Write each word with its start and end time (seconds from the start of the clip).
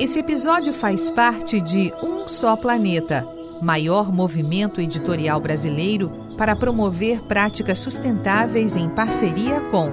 Esse 0.00 0.18
episódio 0.20 0.72
faz 0.72 1.10
parte 1.10 1.60
de 1.60 1.92
Um 2.02 2.26
Só 2.26 2.56
Planeta, 2.56 3.22
maior 3.60 4.10
movimento 4.10 4.80
editorial 4.80 5.38
brasileiro 5.38 6.10
para 6.38 6.56
promover 6.56 7.20
práticas 7.24 7.80
sustentáveis 7.80 8.76
em 8.76 8.88
parceria 8.88 9.60
com 9.70 9.90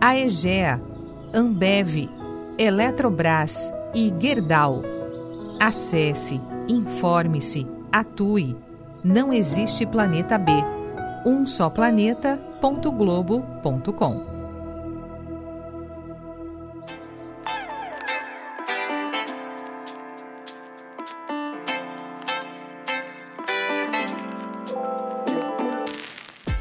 a 0.00 0.18
EGEA, 0.18 0.80
Ambev, 1.34 2.08
Eletrobras 2.56 3.70
e 3.94 4.10
Gerdau. 4.18 4.80
Acesse, 5.60 6.40
informe-se, 6.66 7.66
atue. 7.92 8.56
Não 9.04 9.30
existe 9.30 9.84
planeta 9.84 10.38
B. 10.38 10.52
Um 11.26 11.46
só 11.46 11.68
planeta.globo.com. 11.68 14.43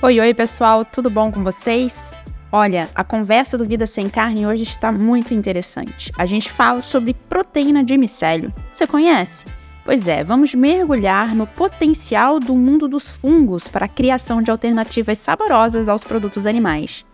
Oi, 0.03 0.20
oi, 0.20 0.34
pessoal, 0.34 0.84
tudo 0.84 1.09
bom 1.09 1.31
com 1.31 1.45
vocês? 1.45 2.13
Olha, 2.52 2.89
a 2.94 3.05
conversa 3.05 3.57
do 3.57 3.63
Vida 3.63 3.88
Sem 3.88 4.09
Carne 4.09 4.45
hoje 4.45 4.63
está 4.63 4.91
muito 4.91 5.34
interessante. 5.34 6.11
A 6.17 6.25
gente 6.25 6.52
fala 6.52 6.81
sobre 6.81 7.13
proteína 7.13 7.81
de 7.85 7.98
micélio. 7.98 8.53
Você 8.70 8.85
conhece? 8.85 9.45
Pois 9.85 10.05
é, 10.05 10.21
vamos 10.21 10.53
mergulhar 10.53 11.34
no 11.34 11.47
potencial 11.47 12.38
do 12.38 12.53
mundo 12.53 12.85
dos 12.89 13.08
fungos 13.08 13.70
para 13.70 13.85
a 13.85 13.88
criação 13.88 14.41
de 14.41 14.52
alternativas 14.52 15.20
saborosas 15.20 15.88
aos 15.88 16.03
produtos 16.03 16.45
animais. 16.45 17.05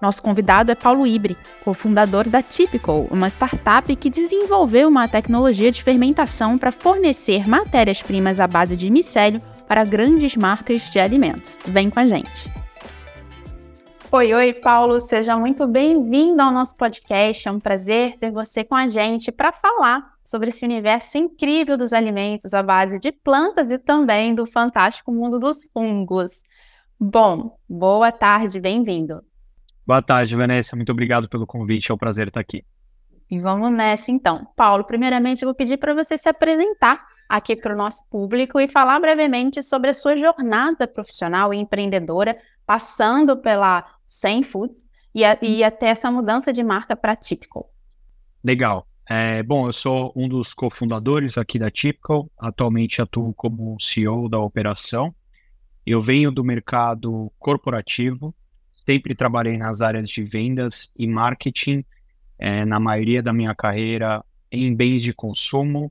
Nosso 0.00 0.20
convidado 0.20 0.72
é 0.72 0.74
Paulo 0.74 1.06
Ibre, 1.06 1.36
cofundador 1.64 2.28
da 2.28 2.42
Typical, 2.42 3.06
uma 3.08 3.28
startup 3.28 3.94
que 3.94 4.10
desenvolveu 4.10 4.88
uma 4.88 5.06
tecnologia 5.06 5.70
de 5.70 5.80
fermentação 5.80 6.58
para 6.58 6.72
fornecer 6.72 7.48
matérias-primas 7.48 8.40
à 8.40 8.48
base 8.48 8.76
de 8.76 8.90
micélio 8.90 9.40
para 9.72 9.84
grandes 9.84 10.36
marcas 10.36 10.90
de 10.90 10.98
alimentos. 10.98 11.58
Vem 11.64 11.88
com 11.88 11.98
a 11.98 12.04
gente. 12.04 12.52
Oi, 14.10 14.34
oi, 14.34 14.52
Paulo, 14.52 15.00
seja 15.00 15.34
muito 15.34 15.66
bem-vindo 15.66 16.42
ao 16.42 16.52
nosso 16.52 16.76
podcast. 16.76 17.48
É 17.48 17.50
um 17.50 17.58
prazer 17.58 18.18
ter 18.18 18.30
você 18.30 18.64
com 18.64 18.74
a 18.74 18.86
gente 18.86 19.32
para 19.32 19.50
falar 19.50 20.12
sobre 20.22 20.50
esse 20.50 20.62
universo 20.62 21.16
incrível 21.16 21.78
dos 21.78 21.94
alimentos 21.94 22.52
à 22.52 22.62
base 22.62 22.98
de 22.98 23.12
plantas 23.12 23.70
e 23.70 23.78
também 23.78 24.34
do 24.34 24.44
fantástico 24.44 25.10
mundo 25.10 25.38
dos 25.38 25.66
fungos. 25.72 26.42
Bom, 27.00 27.56
boa 27.66 28.12
tarde, 28.12 28.60
bem-vindo. 28.60 29.24
Boa 29.86 30.02
tarde, 30.02 30.36
Vanessa. 30.36 30.76
Muito 30.76 30.92
obrigado 30.92 31.30
pelo 31.30 31.46
convite. 31.46 31.90
É 31.90 31.94
um 31.94 31.98
prazer 31.98 32.28
estar 32.28 32.40
aqui. 32.40 32.62
E 33.30 33.40
vamos 33.40 33.72
nessa 33.72 34.10
então. 34.10 34.46
Paulo, 34.54 34.84
primeiramente 34.84 35.40
eu 35.40 35.46
vou 35.46 35.54
pedir 35.54 35.78
para 35.78 35.94
você 35.94 36.18
se 36.18 36.28
apresentar 36.28 37.06
aqui 37.32 37.56
para 37.56 37.72
o 37.72 37.76
nosso 37.76 38.06
público 38.10 38.60
e 38.60 38.68
falar 38.68 39.00
brevemente 39.00 39.62
sobre 39.62 39.88
a 39.88 39.94
sua 39.94 40.18
jornada 40.18 40.86
profissional 40.86 41.54
e 41.54 41.56
empreendedora, 41.56 42.36
passando 42.66 43.38
pela 43.38 43.86
100 44.06 44.42
Foods 44.42 44.90
e, 45.14 45.24
a, 45.24 45.38
e 45.40 45.64
até 45.64 45.86
essa 45.86 46.10
mudança 46.10 46.52
de 46.52 46.62
marca 46.62 46.94
para 46.94 47.16
Typical. 47.16 47.72
Legal. 48.44 48.86
É, 49.08 49.42
bom, 49.42 49.66
eu 49.66 49.72
sou 49.72 50.12
um 50.14 50.28
dos 50.28 50.52
cofundadores 50.52 51.38
aqui 51.38 51.58
da 51.58 51.70
Typical, 51.70 52.30
atualmente 52.38 53.00
atuo 53.00 53.32
como 53.32 53.80
CEO 53.80 54.28
da 54.28 54.38
operação. 54.38 55.14
Eu 55.86 56.02
venho 56.02 56.30
do 56.30 56.44
mercado 56.44 57.32
corporativo, 57.38 58.34
sempre 58.68 59.14
trabalhei 59.14 59.56
nas 59.56 59.80
áreas 59.80 60.10
de 60.10 60.22
vendas 60.22 60.92
e 60.98 61.06
marketing, 61.06 61.82
é, 62.38 62.66
na 62.66 62.78
maioria 62.78 63.22
da 63.22 63.32
minha 63.32 63.54
carreira 63.54 64.22
em 64.50 64.74
bens 64.74 65.02
de 65.02 65.14
consumo, 65.14 65.90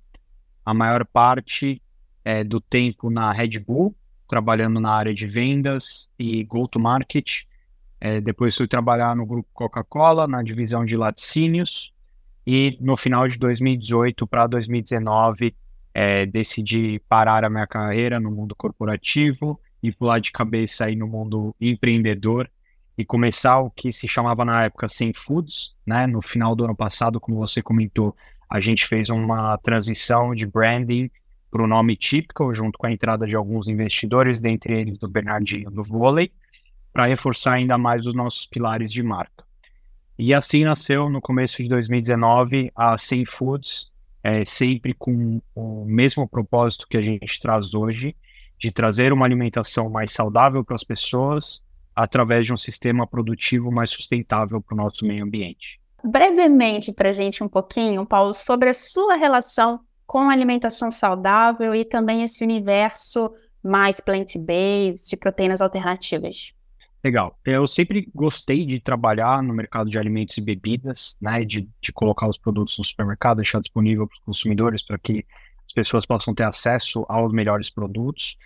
a 0.66 0.73
maior 0.73 1.06
parte 1.06 1.81
é, 2.23 2.44
do 2.44 2.62
tempo 2.62 3.09
na 3.09 3.31
Red 3.31 3.59
Bull, 3.59 3.95
trabalhando 4.28 4.80
na 4.80 4.92
área 4.92 5.14
de 5.14 5.28
vendas 5.28 6.12
e 6.18 6.44
go-to-market. 6.44 7.44
É, 8.00 8.22
depois 8.22 8.56
fui 8.56 8.68
trabalhar 8.68 9.16
no 9.16 9.25
grupo 9.25 9.50
Coca-Cola, 9.53 10.28
na 10.28 10.41
divisão 10.41 10.85
de 10.85 10.96
laticínios. 10.96 11.94
E 12.46 12.78
no 12.80 12.97
final 12.97 13.28
de 13.28 13.38
2018 13.38 14.25
para 14.25 14.47
2019, 14.47 15.56
é, 15.94 16.25
decidi 16.25 17.02
parar 17.08 17.44
a 17.44 17.50
minha 17.50 17.68
carreira 17.68 18.19
no 18.19 18.31
mundo 18.31 18.56
corporativo 18.56 19.59
e 19.84 19.91
pular 19.91 20.19
de 20.19 20.31
cabeça 20.31 20.85
aí 20.85 20.96
no 20.96 21.08
mundo 21.08 21.56
empreendedor 21.59 22.50
e 22.97 23.06
começar 23.06 23.59
o 23.59 23.69
que 23.69 23.91
se 23.91 24.08
chamava 24.08 24.46
na 24.46 24.64
época 24.66 24.88
Sem 24.88 25.14
Foods, 25.14 25.75
né? 25.85 26.06
No 26.06 26.22
final 26.22 26.56
do 26.56 26.66
ano 26.66 26.75
passado, 26.75 27.19
como 27.19 27.38
você 27.38 27.62
comentou, 27.62 28.16
a 28.51 28.59
gente 28.59 28.85
fez 28.85 29.07
uma 29.09 29.57
transição 29.59 30.35
de 30.35 30.45
branding 30.45 31.09
para 31.50 31.63
o 31.63 31.67
nome 31.67 31.95
típico, 31.95 32.53
junto 32.53 32.78
com 32.78 32.85
a 32.85 32.91
entrada 32.91 33.25
de 33.25 33.34
alguns 33.34 33.69
investidores, 33.69 34.41
dentre 34.41 34.73
eles 34.73 34.97
do 34.97 35.07
Bernardinho 35.07 35.72
do 35.72 35.81
vôlei, 35.81 36.34
para 36.91 37.06
reforçar 37.06 37.53
ainda 37.53 37.78
mais 37.78 38.06
os 38.06 38.13
nossos 38.13 38.45
pilares 38.45 38.91
de 38.91 39.01
marca. 39.01 39.45
E 40.19 40.34
assim 40.34 40.66
nasceu 40.66 41.09
no 41.09 41.22
começo 41.22 41.63
de 41.63 41.69
2019 41.69 42.69
a 42.75 42.97
Sem 42.97 43.23
Foods, 43.23 43.90
é, 44.22 44.44
sempre 44.44 44.94
com 44.94 45.41
o 45.56 45.85
mesmo 45.85 46.28
propósito 46.28 46.88
que 46.90 46.97
a 46.97 47.01
gente 47.01 47.40
traz 47.40 47.73
hoje, 47.73 48.13
de 48.59 48.69
trazer 48.69 49.13
uma 49.13 49.25
alimentação 49.25 49.90
mais 49.90 50.11
saudável 50.11 50.61
para 50.61 50.75
as 50.75 50.84
pessoas 50.84 51.63
através 51.95 52.45
de 52.45 52.53
um 52.53 52.57
sistema 52.57 53.07
produtivo 53.07 53.72
mais 53.72 53.91
sustentável 53.91 54.61
para 54.61 54.73
o 54.73 54.78
nosso 54.78 55.06
meio 55.06 55.23
ambiente 55.23 55.81
brevemente 56.03 56.91
para 56.91 57.09
a 57.09 57.13
gente 57.13 57.44
um 57.44 57.47
pouquinho, 57.47 58.06
Paulo, 58.06 58.34
sobre 58.34 58.69
a 58.69 58.73
sua 58.73 59.16
relação 59.16 59.79
com 60.06 60.29
a 60.29 60.34
alimentação 60.34 60.91
saudável 60.91 61.73
e 61.73 61.85
também 61.85 62.23
esse 62.23 62.44
universo 62.44 63.31
mais 63.63 64.00
plant-based, 64.00 65.09
de 65.09 65.16
proteínas 65.16 65.61
alternativas. 65.61 66.53
Legal. 67.03 67.35
Eu 67.44 67.66
sempre 67.66 68.07
gostei 68.13 68.66
de 68.66 68.79
trabalhar 68.79 69.41
no 69.41 69.53
mercado 69.53 69.90
de 69.90 69.97
alimentos 69.97 70.38
e 70.38 70.41
bebidas, 70.41 71.17
né, 71.22 71.44
de, 71.44 71.67
de 71.81 71.91
colocar 71.91 72.28
os 72.28 72.38
produtos 72.38 72.78
no 72.78 72.84
supermercado, 72.84 73.38
deixar 73.38 73.59
disponível 73.59 74.07
para 74.07 74.16
os 74.16 74.19
consumidores 74.19 74.84
para 74.84 75.00
que 75.00 75.25
as 75.66 75.73
pessoas 75.73 76.06
possam 76.06 76.34
ter 76.34 76.44
acesso 76.44 77.06
aos 77.07 77.34
melhores 77.34 77.69
produtos. 77.69 78.38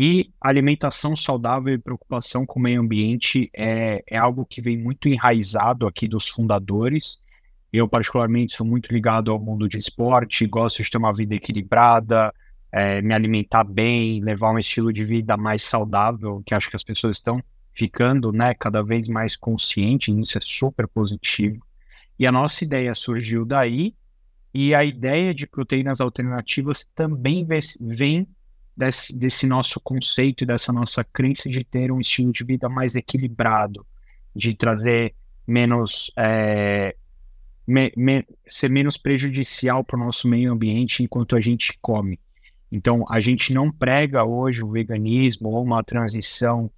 E 0.00 0.30
alimentação 0.40 1.16
saudável 1.16 1.74
e 1.74 1.78
preocupação 1.78 2.46
com 2.46 2.60
o 2.60 2.62
meio 2.62 2.80
ambiente 2.80 3.50
é, 3.52 4.04
é 4.06 4.16
algo 4.16 4.46
que 4.46 4.62
vem 4.62 4.78
muito 4.78 5.08
enraizado 5.08 5.88
aqui 5.88 6.06
dos 6.06 6.28
fundadores. 6.28 7.20
Eu, 7.72 7.88
particularmente, 7.88 8.54
sou 8.54 8.64
muito 8.64 8.92
ligado 8.92 9.32
ao 9.32 9.40
mundo 9.40 9.68
de 9.68 9.76
esporte, 9.76 10.46
gosto 10.46 10.84
de 10.84 10.88
ter 10.88 10.98
uma 10.98 11.12
vida 11.12 11.34
equilibrada, 11.34 12.32
é, 12.70 13.02
me 13.02 13.12
alimentar 13.12 13.64
bem, 13.64 14.22
levar 14.22 14.52
um 14.52 14.58
estilo 14.60 14.92
de 14.92 15.04
vida 15.04 15.36
mais 15.36 15.64
saudável, 15.64 16.44
que 16.46 16.54
acho 16.54 16.70
que 16.70 16.76
as 16.76 16.84
pessoas 16.84 17.16
estão 17.16 17.42
ficando 17.74 18.30
né, 18.30 18.54
cada 18.54 18.84
vez 18.84 19.08
mais 19.08 19.36
conscientes, 19.36 20.16
isso 20.16 20.38
é 20.38 20.40
super 20.40 20.86
positivo. 20.86 21.60
E 22.16 22.24
a 22.24 22.30
nossa 22.30 22.62
ideia 22.62 22.94
surgiu 22.94 23.44
daí, 23.44 23.96
e 24.54 24.76
a 24.76 24.84
ideia 24.84 25.34
de 25.34 25.44
proteínas 25.44 26.00
alternativas 26.00 26.84
também 26.84 27.44
vem 27.80 28.28
desse, 28.78 29.14
desse 29.14 29.46
nosso 29.46 29.80
conceito 29.80 30.44
e 30.44 30.46
dessa 30.46 30.72
nossa 30.72 31.02
crença 31.02 31.48
de 31.48 31.64
ter 31.64 31.90
um 31.90 32.00
estilo 32.00 32.32
de 32.32 32.44
vida 32.44 32.68
mais 32.68 32.94
equilibrado, 32.94 33.84
de 34.34 34.54
trazer 34.54 35.14
menos. 35.46 36.12
É, 36.16 36.94
me, 37.66 37.92
me, 37.96 38.24
ser 38.46 38.70
menos 38.70 38.96
prejudicial 38.96 39.84
para 39.84 39.96
o 39.96 40.04
nosso 40.04 40.28
meio 40.28 40.52
ambiente 40.52 41.02
enquanto 41.02 41.36
a 41.36 41.40
gente 41.40 41.76
come. 41.82 42.18
Então, 42.70 43.04
a 43.10 43.20
gente 43.20 43.52
não 43.52 43.70
prega 43.70 44.24
hoje 44.24 44.62
o 44.62 44.70
veganismo 44.70 45.48
ou 45.48 45.62
uma 45.62 45.82
transição 45.82 46.70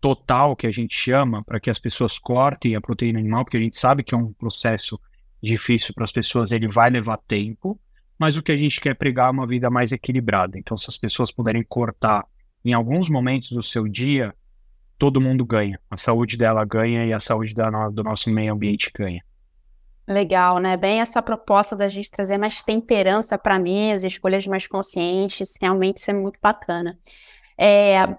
total, 0.00 0.56
que 0.56 0.66
a 0.66 0.72
gente 0.72 0.96
chama, 0.96 1.44
para 1.44 1.60
que 1.60 1.68
as 1.68 1.78
pessoas 1.78 2.18
cortem 2.18 2.76
a 2.76 2.80
proteína 2.80 3.18
animal, 3.18 3.44
porque 3.44 3.56
a 3.56 3.60
gente 3.60 3.76
sabe 3.76 4.02
que 4.02 4.14
é 4.14 4.18
um 4.18 4.32
processo 4.32 5.00
difícil 5.42 5.94
para 5.94 6.04
as 6.04 6.12
pessoas, 6.12 6.52
ele 6.52 6.68
vai 6.68 6.90
levar 6.90 7.18
tempo, 7.18 7.78
mas 8.18 8.36
o 8.36 8.42
que 8.42 8.52
a 8.52 8.56
gente 8.56 8.80
quer 8.80 8.94
pregar 8.94 9.28
é 9.28 9.30
uma 9.30 9.46
vida 9.46 9.68
mais 9.70 9.92
equilibrada. 9.92 10.58
Então, 10.58 10.76
se 10.76 10.88
as 10.88 10.98
pessoas 10.98 11.30
puderem 11.30 11.62
cortar 11.62 12.24
em 12.64 12.72
alguns 12.72 13.08
momentos 13.08 13.50
do 13.50 13.62
seu 13.62 13.86
dia, 13.86 14.34
todo 14.98 15.20
mundo 15.20 15.44
ganha. 15.44 15.78
A 15.90 15.96
saúde 15.96 16.36
dela 16.36 16.64
ganha 16.64 17.04
e 17.04 17.12
a 17.12 17.20
saúde 17.20 17.54
da, 17.54 17.68
do 17.88 18.02
nosso 18.02 18.30
meio 18.30 18.52
ambiente 18.52 18.90
ganha. 18.94 19.22
Legal, 20.08 20.58
né? 20.58 20.76
Bem 20.76 21.00
essa 21.00 21.20
proposta 21.20 21.74
da 21.74 21.88
gente 21.88 22.10
trazer 22.10 22.38
mais 22.38 22.62
temperança 22.62 23.36
para 23.36 23.56
a 23.56 23.58
mesa, 23.58 24.06
escolhas 24.06 24.46
mais 24.46 24.66
conscientes, 24.66 25.54
realmente 25.60 25.98
isso 25.98 26.10
é 26.10 26.14
muito 26.14 26.38
bacana. 26.40 26.96
É, 27.58 28.16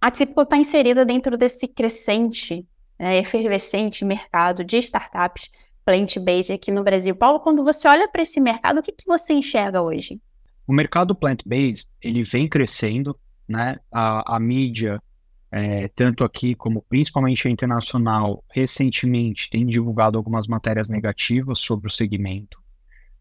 a 0.00 0.10
Tipo 0.10 0.42
está 0.42 0.56
inserida 0.56 1.04
dentro 1.04 1.38
desse 1.38 1.66
crescente, 1.66 2.66
é, 2.98 3.18
efervescente 3.18 4.04
mercado 4.04 4.62
de 4.62 4.76
startups 4.78 5.50
plant-based 5.84 6.52
aqui 6.52 6.70
no 6.70 6.84
Brasil. 6.84 7.14
Paulo, 7.14 7.40
quando 7.40 7.64
você 7.64 7.88
olha 7.88 8.08
para 8.08 8.22
esse 8.22 8.40
mercado, 8.40 8.78
o 8.78 8.82
que, 8.82 8.92
que 8.92 9.06
você 9.06 9.32
enxerga 9.32 9.82
hoje? 9.82 10.20
O 10.66 10.72
mercado 10.72 11.14
plant-based, 11.14 11.90
ele 12.02 12.22
vem 12.22 12.48
crescendo, 12.48 13.18
né? 13.48 13.76
A, 13.90 14.36
a 14.36 14.40
mídia, 14.40 15.02
é, 15.50 15.88
tanto 15.88 16.22
aqui 16.22 16.54
como 16.54 16.82
principalmente 16.88 17.48
a 17.48 17.50
internacional, 17.50 18.44
recentemente 18.50 19.50
tem 19.50 19.66
divulgado 19.66 20.16
algumas 20.16 20.46
matérias 20.46 20.88
negativas 20.88 21.58
sobre 21.58 21.88
o 21.88 21.90
segmento. 21.90 22.58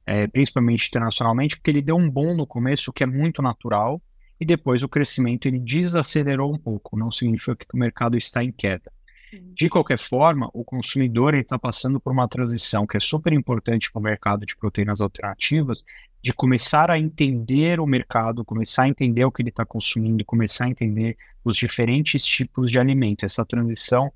é, 0.09 0.25
principalmente 0.25 0.87
internacionalmente, 0.87 1.55
porque 1.55 1.69
ele 1.69 1.83
deu 1.83 1.95
um 1.95 2.09
bom 2.09 2.35
no 2.35 2.47
começo, 2.47 2.91
que 2.91 3.03
é 3.03 3.05
muito 3.05 3.43
natural, 3.43 4.01
e 4.39 4.45
depois 4.45 4.81
o 4.81 4.89
crescimento 4.89 5.47
ele 5.47 5.59
desacelerou 5.59 6.51
um 6.51 6.57
pouco, 6.57 6.97
não 6.97 7.11
significa 7.11 7.55
que 7.55 7.75
o 7.75 7.77
mercado 7.77 8.17
está 8.17 8.43
em 8.43 8.51
queda. 8.51 8.91
De 9.31 9.69
qualquer 9.69 9.99
forma, 9.99 10.49
o 10.53 10.63
consumidor 10.63 11.35
está 11.35 11.57
passando 11.57 11.99
por 11.99 12.11
uma 12.11 12.27
transição 12.27 12.87
que 12.87 12.97
é 12.97 12.99
super 12.99 13.31
importante 13.33 13.91
para 13.91 13.99
o 13.99 14.03
mercado 14.03 14.45
de 14.45 14.55
proteínas 14.55 15.01
alternativas, 15.01 15.83
de 16.21 16.33
começar 16.33 16.89
a 16.89 16.99
entender 16.99 17.79
o 17.79 17.85
mercado, 17.85 18.43
começar 18.43 18.83
a 18.83 18.87
entender 18.87 19.23
o 19.23 19.31
que 19.31 19.41
ele 19.41 19.49
está 19.49 19.65
consumindo, 19.65 20.25
começar 20.25 20.65
a 20.65 20.69
entender 20.69 21.17
os 21.43 21.55
diferentes 21.55 22.25
tipos 22.25 22.71
de 22.71 22.79
alimento. 22.79 23.23
Essa 23.23 23.45
transição 23.45 24.11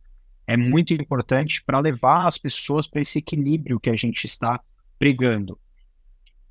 é 0.46 0.58
muito 0.58 0.94
importante 0.94 1.64
para 1.64 1.80
levar 1.80 2.28
as 2.28 2.38
pessoas 2.38 2.88
para 2.88 3.02
esse 3.02 3.20
equilíbrio 3.20 3.80
que 3.80 3.90
a 3.90 3.96
gente 3.96 4.26
está 4.26 4.60
pregando. 5.00 5.58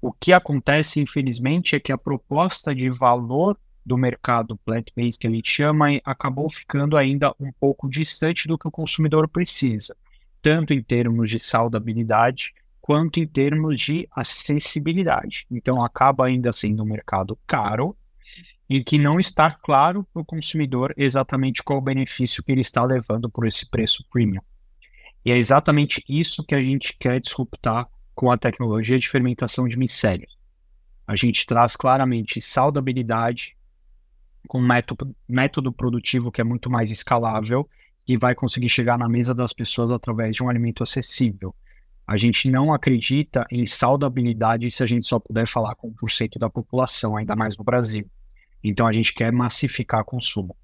O 0.00 0.12
que 0.12 0.32
acontece, 0.32 1.00
infelizmente, 1.00 1.76
é 1.76 1.80
que 1.80 1.92
a 1.92 1.98
proposta 1.98 2.74
de 2.74 2.88
valor 2.90 3.58
do 3.84 3.96
mercado 3.96 4.56
plant-based 4.64 5.18
que 5.18 5.26
a 5.26 5.30
gente 5.30 5.50
chama 5.50 5.86
acabou 6.04 6.50
ficando 6.50 6.96
ainda 6.96 7.34
um 7.38 7.50
pouco 7.52 7.88
distante 7.88 8.46
do 8.46 8.56
que 8.56 8.68
o 8.68 8.70
consumidor 8.70 9.28
precisa, 9.28 9.96
tanto 10.40 10.72
em 10.72 10.82
termos 10.82 11.30
de 11.30 11.38
saudabilidade 11.38 12.54
quanto 12.80 13.20
em 13.20 13.26
termos 13.26 13.80
de 13.80 14.08
acessibilidade. 14.10 15.46
Então 15.50 15.82
acaba 15.82 16.26
ainda 16.26 16.52
sendo 16.52 16.82
um 16.82 16.86
mercado 16.86 17.38
caro 17.46 17.96
e 18.68 18.82
que 18.82 18.98
não 18.98 19.20
está 19.20 19.50
claro 19.50 20.06
para 20.12 20.22
o 20.22 20.24
consumidor 20.24 20.94
exatamente 20.96 21.62
qual 21.62 21.78
o 21.78 21.82
benefício 21.82 22.42
que 22.42 22.52
ele 22.52 22.60
está 22.60 22.84
levando 22.84 23.28
por 23.30 23.46
esse 23.46 23.70
preço 23.70 24.04
premium. 24.10 24.42
E 25.24 25.30
é 25.30 25.36
exatamente 25.36 26.02
isso 26.08 26.44
que 26.44 26.54
a 26.54 26.62
gente 26.62 26.96
quer 26.98 27.20
disruptar 27.20 27.86
com 28.14 28.30
a 28.30 28.36
tecnologia 28.36 28.98
de 28.98 29.08
fermentação 29.08 29.68
de 29.68 29.76
micélio. 29.76 30.26
A 31.06 31.14
gente 31.14 31.46
traz 31.46 31.76
claramente 31.76 32.40
saudabilidade 32.40 33.56
com 34.48 34.60
método, 34.60 35.14
método 35.28 35.72
produtivo 35.72 36.30
que 36.30 36.40
é 36.40 36.44
muito 36.44 36.70
mais 36.70 36.90
escalável 36.90 37.68
e 38.06 38.16
vai 38.16 38.34
conseguir 38.34 38.68
chegar 38.68 38.98
na 38.98 39.08
mesa 39.08 39.34
das 39.34 39.52
pessoas 39.52 39.90
através 39.90 40.36
de 40.36 40.42
um 40.42 40.48
alimento 40.48 40.82
acessível. 40.82 41.54
A 42.06 42.16
gente 42.16 42.50
não 42.50 42.72
acredita 42.72 43.46
em 43.50 43.64
saudabilidade 43.64 44.70
se 44.70 44.82
a 44.82 44.86
gente 44.86 45.06
só 45.06 45.18
puder 45.18 45.46
falar 45.46 45.74
com 45.76 45.92
1% 45.92 46.38
da 46.38 46.50
população, 46.50 47.16
ainda 47.16 47.36
mais 47.36 47.56
no 47.56 47.64
Brasil. 47.64 48.06
Então 48.62 48.86
a 48.86 48.92
gente 48.92 49.14
quer 49.14 49.32
massificar 49.32 50.04
consumo. 50.04 50.56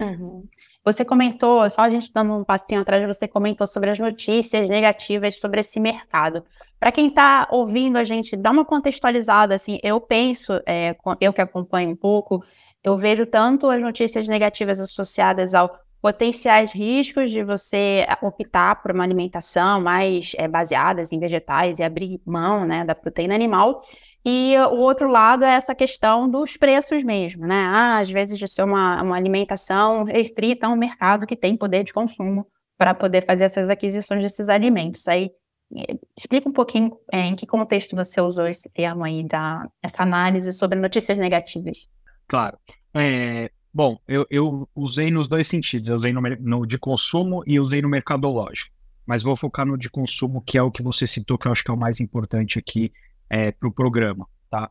Uhum. 0.00 0.46
Você 0.84 1.04
comentou, 1.04 1.68
só 1.70 1.82
a 1.82 1.88
gente 1.88 2.12
dando 2.12 2.34
um 2.34 2.44
passinho 2.44 2.80
atrás, 2.80 3.06
você 3.06 3.28
comentou 3.28 3.66
sobre 3.66 3.90
as 3.90 3.98
notícias 3.98 4.68
negativas 4.68 5.38
sobre 5.38 5.60
esse 5.60 5.78
mercado. 5.78 6.44
Para 6.80 6.90
quem 6.90 7.08
está 7.08 7.48
ouvindo 7.50 7.96
a 7.96 8.04
gente, 8.04 8.36
dá 8.36 8.50
uma 8.50 8.64
contextualizada, 8.64 9.54
assim, 9.54 9.78
eu 9.82 10.00
penso, 10.00 10.60
é, 10.66 10.96
eu 11.20 11.32
que 11.32 11.40
acompanho 11.40 11.90
um 11.90 11.96
pouco, 11.96 12.44
eu 12.84 12.98
vejo 12.98 13.24
tanto 13.24 13.68
as 13.70 13.82
notícias 13.82 14.28
negativas 14.28 14.78
associadas 14.78 15.54
ao 15.54 15.74
potenciais 16.04 16.74
riscos 16.74 17.30
de 17.30 17.42
você 17.42 18.06
optar 18.20 18.82
por 18.82 18.92
uma 18.92 19.02
alimentação 19.02 19.80
mais 19.80 20.32
é, 20.36 20.46
baseada 20.46 21.00
em 21.10 21.18
vegetais 21.18 21.78
e 21.78 21.82
abrir 21.82 22.20
mão 22.26 22.66
né, 22.66 22.84
da 22.84 22.94
proteína 22.94 23.34
animal. 23.34 23.80
E 24.22 24.54
o 24.70 24.80
outro 24.80 25.08
lado 25.08 25.46
é 25.46 25.54
essa 25.54 25.74
questão 25.74 26.28
dos 26.28 26.58
preços 26.58 27.02
mesmo, 27.02 27.46
né? 27.46 27.56
Ah, 27.56 28.00
às 28.00 28.10
vezes 28.10 28.38
de 28.38 28.46
ser 28.46 28.64
uma, 28.64 29.02
uma 29.02 29.16
alimentação 29.16 30.04
restrita 30.04 30.66
a 30.66 30.70
um 30.70 30.76
mercado 30.76 31.26
que 31.26 31.34
tem 31.34 31.56
poder 31.56 31.84
de 31.84 31.92
consumo 31.94 32.46
para 32.76 32.92
poder 32.92 33.24
fazer 33.24 33.44
essas 33.44 33.70
aquisições 33.70 34.20
desses 34.20 34.50
alimentos. 34.50 35.08
Aí 35.08 35.30
é, 35.74 35.96
explica 36.14 36.46
um 36.46 36.52
pouquinho 36.52 36.98
é, 37.10 37.20
em 37.20 37.34
que 37.34 37.46
contexto 37.46 37.96
você 37.96 38.20
usou 38.20 38.46
esse 38.46 38.70
termo 38.70 39.04
aí, 39.04 39.26
da, 39.26 39.66
essa 39.82 40.02
análise 40.02 40.52
sobre 40.52 40.78
notícias 40.78 41.18
negativas. 41.18 41.88
Claro. 42.26 42.58
É, 42.92 43.50
bom, 43.72 43.98
eu, 44.06 44.26
eu, 44.30 44.68
usei 44.74 45.10
nos 45.10 45.28
dois 45.28 45.46
sentidos. 45.46 45.88
Eu 45.88 45.96
usei 45.96 46.12
no, 46.12 46.20
no, 46.20 46.66
de 46.66 46.78
consumo 46.78 47.42
e 47.46 47.58
usei 47.58 47.82
no 47.82 47.88
mercadológico. 47.88 48.74
Mas 49.06 49.22
vou 49.22 49.36
focar 49.36 49.66
no 49.66 49.76
de 49.76 49.90
consumo, 49.90 50.40
que 50.40 50.56
é 50.56 50.62
o 50.62 50.70
que 50.70 50.82
você 50.82 51.06
citou, 51.06 51.36
que 51.36 51.46
eu 51.46 51.52
acho 51.52 51.62
que 51.62 51.70
é 51.70 51.74
o 51.74 51.78
mais 51.78 52.00
importante 52.00 52.58
aqui 52.58 52.92
é, 53.28 53.52
para 53.52 53.68
o 53.68 53.72
programa. 53.72 54.26
Tá? 54.50 54.70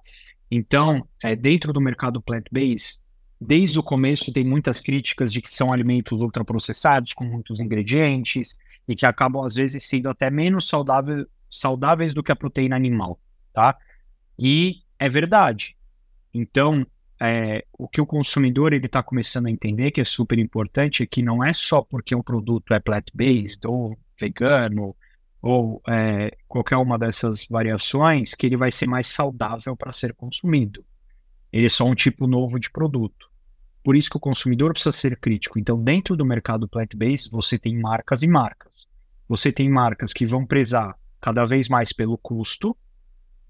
Então, 0.50 1.08
é, 1.22 1.36
dentro 1.36 1.72
do 1.72 1.82
mercado 1.82 2.22
plant-based, 2.22 3.04
desde 3.40 3.78
o 3.78 3.84
começo 3.84 4.32
tem 4.32 4.44
muitas 4.44 4.80
críticas 4.80 5.32
de 5.32 5.42
que 5.42 5.50
são 5.52 5.72
alimentos 5.72 6.20
ultraprocessados, 6.20 7.14
com 7.14 7.26
muitos 7.26 7.60
ingredientes, 7.60 8.58
e 8.88 8.96
que 8.96 9.06
acabam, 9.06 9.46
às 9.46 9.56
vezes, 9.56 9.84
sendo 9.84 10.10
até 10.10 10.30
menos 10.30 10.68
saudável, 10.68 11.26
saudáveis 11.50 12.14
do 12.14 12.24
que 12.24 12.32
a 12.32 12.36
proteína 12.36 12.76
animal. 12.76 13.20
Tá? 13.54 13.78
E 14.38 14.82
é 14.98 15.08
verdade. 15.08 15.76
Então, 16.34 16.86
é, 17.24 17.66
o 17.72 17.88
que 17.88 18.02
o 18.02 18.06
consumidor 18.06 18.74
ele 18.74 18.88
está 18.88 19.02
começando 19.02 19.46
a 19.46 19.50
entender 19.50 19.92
que 19.92 20.02
é 20.02 20.04
super 20.04 20.38
importante 20.38 21.04
é 21.04 21.06
que 21.06 21.22
não 21.22 21.42
é 21.42 21.54
só 21.54 21.82
porque 21.82 22.14
um 22.14 22.22
produto 22.22 22.74
é 22.74 22.82
plant-based 22.82 23.66
ou 23.66 23.98
vegano 24.20 24.94
ou 25.42 25.82
é, 25.88 26.36
qualquer 26.50 26.76
uma 26.76 27.00
dessas 27.00 27.46
variações 27.46 28.34
que 28.34 28.46
ele 28.46 28.58
vai 28.58 28.74
ser 28.74 28.88
mais 28.88 29.08
saudável 29.08 29.74
para 29.74 29.94
ser 29.94 30.14
consumido. 30.16 30.84
Ele 31.52 31.66
é 31.66 31.70
só 31.70 31.86
um 31.86 31.96
tipo 31.96 32.28
novo 32.28 32.60
de 32.60 32.70
produto. 32.70 33.32
Por 33.82 33.96
isso 33.96 34.10
que 34.10 34.18
o 34.18 34.20
consumidor 34.20 34.74
precisa 34.74 34.92
ser 34.92 35.18
crítico. 35.18 35.58
Então, 35.58 35.82
dentro 35.82 36.18
do 36.18 36.26
mercado 36.26 36.68
plant-based, 36.68 37.32
você 37.32 37.58
tem 37.58 37.80
marcas 37.80 38.22
e 38.22 38.28
marcas. 38.28 38.90
Você 39.30 39.50
tem 39.50 39.70
marcas 39.70 40.12
que 40.12 40.26
vão 40.26 40.46
prezar 40.46 40.98
cada 41.22 41.46
vez 41.46 41.70
mais 41.70 41.94
pelo 41.94 42.18
custo, 42.18 42.76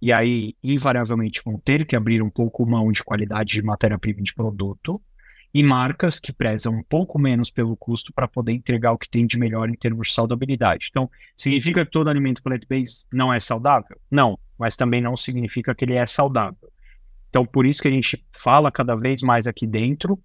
e 0.03 0.11
aí 0.11 0.53
invariavelmente 0.61 1.41
vão 1.45 1.57
ter 1.57 1.85
que 1.85 1.95
abrir 1.95 2.21
um 2.21 2.29
pouco 2.29 2.69
mão 2.69 2.91
de 2.91 3.01
qualidade 3.01 3.53
de 3.53 3.61
matéria-prima 3.61 4.21
de 4.21 4.33
produto, 4.33 5.01
e 5.53 5.63
marcas 5.63 6.19
que 6.19 6.33
prezam 6.33 6.73
um 6.73 6.83
pouco 6.83 7.17
menos 7.17 7.49
pelo 7.49 7.77
custo 7.77 8.11
para 8.11 8.27
poder 8.27 8.51
entregar 8.51 8.91
o 8.91 8.97
que 8.97 9.07
tem 9.07 9.25
de 9.25 9.39
melhor 9.39 9.69
em 9.69 9.75
termos 9.75 10.09
de 10.09 10.13
saudabilidade. 10.13 10.87
Então, 10.89 11.09
significa 11.37 11.85
que 11.85 11.91
todo 11.91 12.09
alimento 12.09 12.43
plant-based 12.43 13.07
não 13.13 13.31
é 13.31 13.39
saudável? 13.39 13.97
Não, 14.11 14.37
mas 14.59 14.75
também 14.75 14.99
não 14.99 15.15
significa 15.15 15.73
que 15.73 15.85
ele 15.85 15.93
é 15.93 16.05
saudável. 16.05 16.69
Então, 17.29 17.45
por 17.45 17.65
isso 17.65 17.81
que 17.81 17.87
a 17.87 17.91
gente 17.91 18.21
fala 18.33 18.69
cada 18.69 18.97
vez 18.97 19.21
mais 19.21 19.47
aqui 19.47 19.65
dentro 19.65 20.19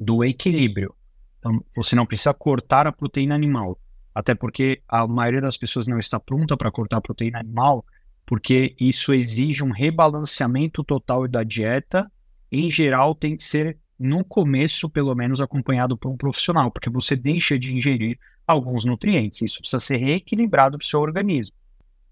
do 0.00 0.24
equilíbrio. 0.24 0.92
Então, 1.38 1.64
você 1.76 1.94
não 1.94 2.04
precisa 2.04 2.34
cortar 2.34 2.88
a 2.88 2.90
proteína 2.90 3.36
animal, 3.36 3.78
até 4.12 4.34
porque 4.34 4.82
a 4.88 5.06
maioria 5.06 5.40
das 5.40 5.56
pessoas 5.56 5.86
não 5.86 6.00
está 6.00 6.18
pronta 6.18 6.56
para 6.56 6.72
cortar 6.72 6.96
a 6.96 7.00
proteína 7.00 7.38
animal, 7.38 7.84
porque 8.28 8.76
isso 8.78 9.14
exige 9.14 9.64
um 9.64 9.70
rebalanceamento 9.70 10.84
total 10.84 11.26
da 11.26 11.42
dieta. 11.42 12.12
Em 12.52 12.70
geral, 12.70 13.14
tem 13.14 13.34
que 13.34 13.42
ser, 13.42 13.78
no 13.98 14.22
começo, 14.22 14.86
pelo 14.90 15.14
menos, 15.14 15.40
acompanhado 15.40 15.96
por 15.96 16.10
um 16.10 16.16
profissional, 16.16 16.70
porque 16.70 16.90
você 16.90 17.16
deixa 17.16 17.58
de 17.58 17.74
ingerir 17.74 18.18
alguns 18.46 18.84
nutrientes. 18.84 19.40
Isso 19.40 19.60
precisa 19.60 19.80
ser 19.80 19.96
reequilibrado 19.96 20.76
para 20.76 20.84
o 20.84 20.86
seu 20.86 21.00
organismo. 21.00 21.56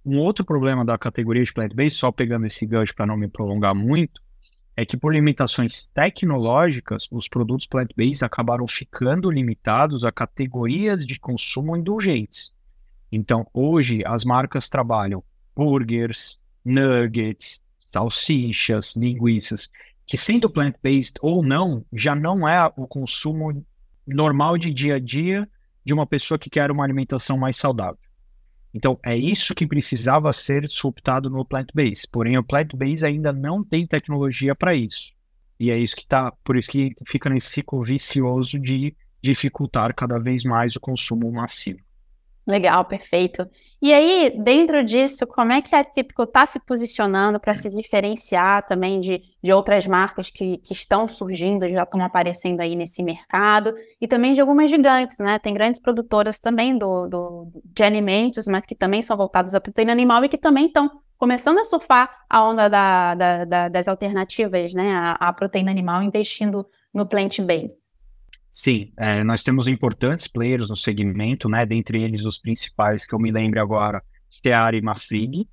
Um 0.07 0.19
outro 0.19 0.43
problema 0.43 0.87
da 0.87 0.97
categoria 0.97 1.45
de 1.45 1.53
plant-based, 1.53 1.99
só 1.99 2.11
pegando 2.11 2.47
esse 2.47 2.65
gancho 2.65 2.95
para 2.95 3.05
não 3.05 3.19
me 3.19 3.29
prolongar 3.29 3.75
muito, 3.75 4.23
é 4.75 4.87
que 4.87 4.97
por 4.97 5.13
limitações 5.13 5.91
tecnológicas, 5.93 7.07
os 7.11 7.29
produtos 7.29 7.67
plant-based 7.67 8.25
acabaram 8.25 8.67
ficando 8.67 9.31
limitados 9.31 10.03
a 10.03 10.11
categorias 10.11 11.05
de 11.05 11.21
consumo 11.21 11.77
indulgentes. 11.77 12.55
Então, 13.13 13.47
hoje, 13.53 14.03
as 14.07 14.25
marcas 14.25 14.71
trabalham 14.71 15.23
burgers, 15.57 16.39
nuggets, 16.65 17.63
salsichas, 17.79 18.95
linguiças, 18.95 19.71
que 20.07 20.19
sendo 20.19 20.51
plant-based 20.51 21.19
ou 21.23 21.43
não, 21.43 21.85
já 21.93 22.15
não 22.15 22.47
é 22.47 22.71
o 22.77 22.87
consumo 22.87 23.65
normal 24.07 24.59
de 24.59 24.73
dia 24.73 24.97
a 24.97 24.99
dia 25.01 25.49
de 25.85 25.95
uma 25.95 26.07
pessoa 26.07 26.39
que 26.39 26.51
quer 26.51 26.71
uma 26.71 26.85
alimentação 26.85 27.39
mais 27.39 27.57
saudável. 27.57 27.99
Então, 28.75 28.99
é 29.03 29.17
isso 29.17 29.55
que 29.55 29.67
precisava 29.67 30.31
ser 30.33 30.67
disruptado 30.67 31.31
no 31.31 31.45
plant-based. 31.45 32.09
Porém, 32.13 32.37
o 32.37 32.45
plant-based 32.45 33.07
ainda 33.07 33.33
não 33.33 33.65
tem 33.65 33.87
tecnologia 33.87 34.55
para 34.55 34.75
isso. 34.75 35.13
E 35.59 35.71
é 35.71 35.79
isso 35.79 35.97
que 35.97 36.03
está, 36.03 36.31
por 36.45 36.57
isso 36.57 36.69
que 36.69 36.95
fica 37.07 37.31
nesse 37.31 37.49
ciclo 37.49 37.83
vicioso 37.83 38.59
de 38.59 38.95
dificultar 39.23 39.95
cada 39.95 40.19
vez 40.19 40.45
mais 40.45 40.77
o 40.77 40.81
consumo 40.81 41.33
massivo. 41.33 41.81
Legal, 42.47 42.85
perfeito. 42.85 43.49
E 43.83 43.93
aí, 43.93 44.33
dentro 44.39 44.85
disso, 44.85 45.27
como 45.27 45.53
é 45.53 45.61
que 45.61 45.75
a 45.75 45.83
Típico 45.83 46.23
está 46.23 46.47
se 46.47 46.61
posicionando 46.61 47.41
para 47.41 47.55
se 47.55 47.69
diferenciar 47.69 48.65
também 48.69 49.01
de, 49.01 49.21
de 49.43 49.53
outras 49.53 49.85
marcas 49.87 50.31
que, 50.31 50.59
que 50.59 50.73
estão 50.73 51.09
surgindo, 51.09 51.69
já 51.69 51.83
estão 51.83 52.01
aparecendo 52.01 52.61
aí 52.61 52.77
nesse 52.77 53.03
mercado, 53.03 53.75
e 54.01 54.07
também 54.07 54.33
de 54.33 54.41
algumas 54.41 54.71
gigantes, 54.71 55.19
né? 55.19 55.41
Tem 55.41 55.53
grandes 55.53 55.81
produtoras 55.81 56.39
também 56.39 56.79
do, 56.79 57.09
do 57.09 57.49
de 57.65 57.83
alimentos, 57.83 58.47
mas 58.47 58.65
que 58.65 58.77
também 58.77 59.03
são 59.03 59.17
voltadas 59.17 59.53
à 59.53 59.61
proteína 59.61 59.91
animal 59.93 60.25
e 60.25 60.29
que 60.29 60.39
também 60.39 60.67
estão 60.67 60.89
começando 61.19 61.59
a 61.59 61.65
surfar 61.65 62.09
a 62.31 62.45
onda 62.45 62.69
da, 62.69 63.15
da, 63.15 63.45
da, 63.45 63.69
das 63.69 63.89
alternativas, 63.89 64.73
né? 64.73 64.93
A, 64.95 65.13
a 65.29 65.33
proteína 65.33 65.73
animal, 65.73 66.01
investindo 66.01 66.65
no 66.95 67.07
plant-based. 67.07 67.86
Sim, 68.59 68.91
é, 68.97 69.23
nós 69.23 69.43
temos 69.43 69.69
importantes 69.69 70.27
players 70.27 70.71
no 70.71 70.77
segmento, 70.77 71.47
né? 71.47 71.67
Dentre 71.67 72.03
eles 72.03 72.25
os 72.25 72.39
principais 72.39 73.07
que 73.07 73.15
eu 73.15 73.19
me 73.19 73.31
lembro 73.31 73.61
agora, 73.61 74.03
Steara 74.33 74.75
e 74.75 74.81
Mafrig, 74.81 75.47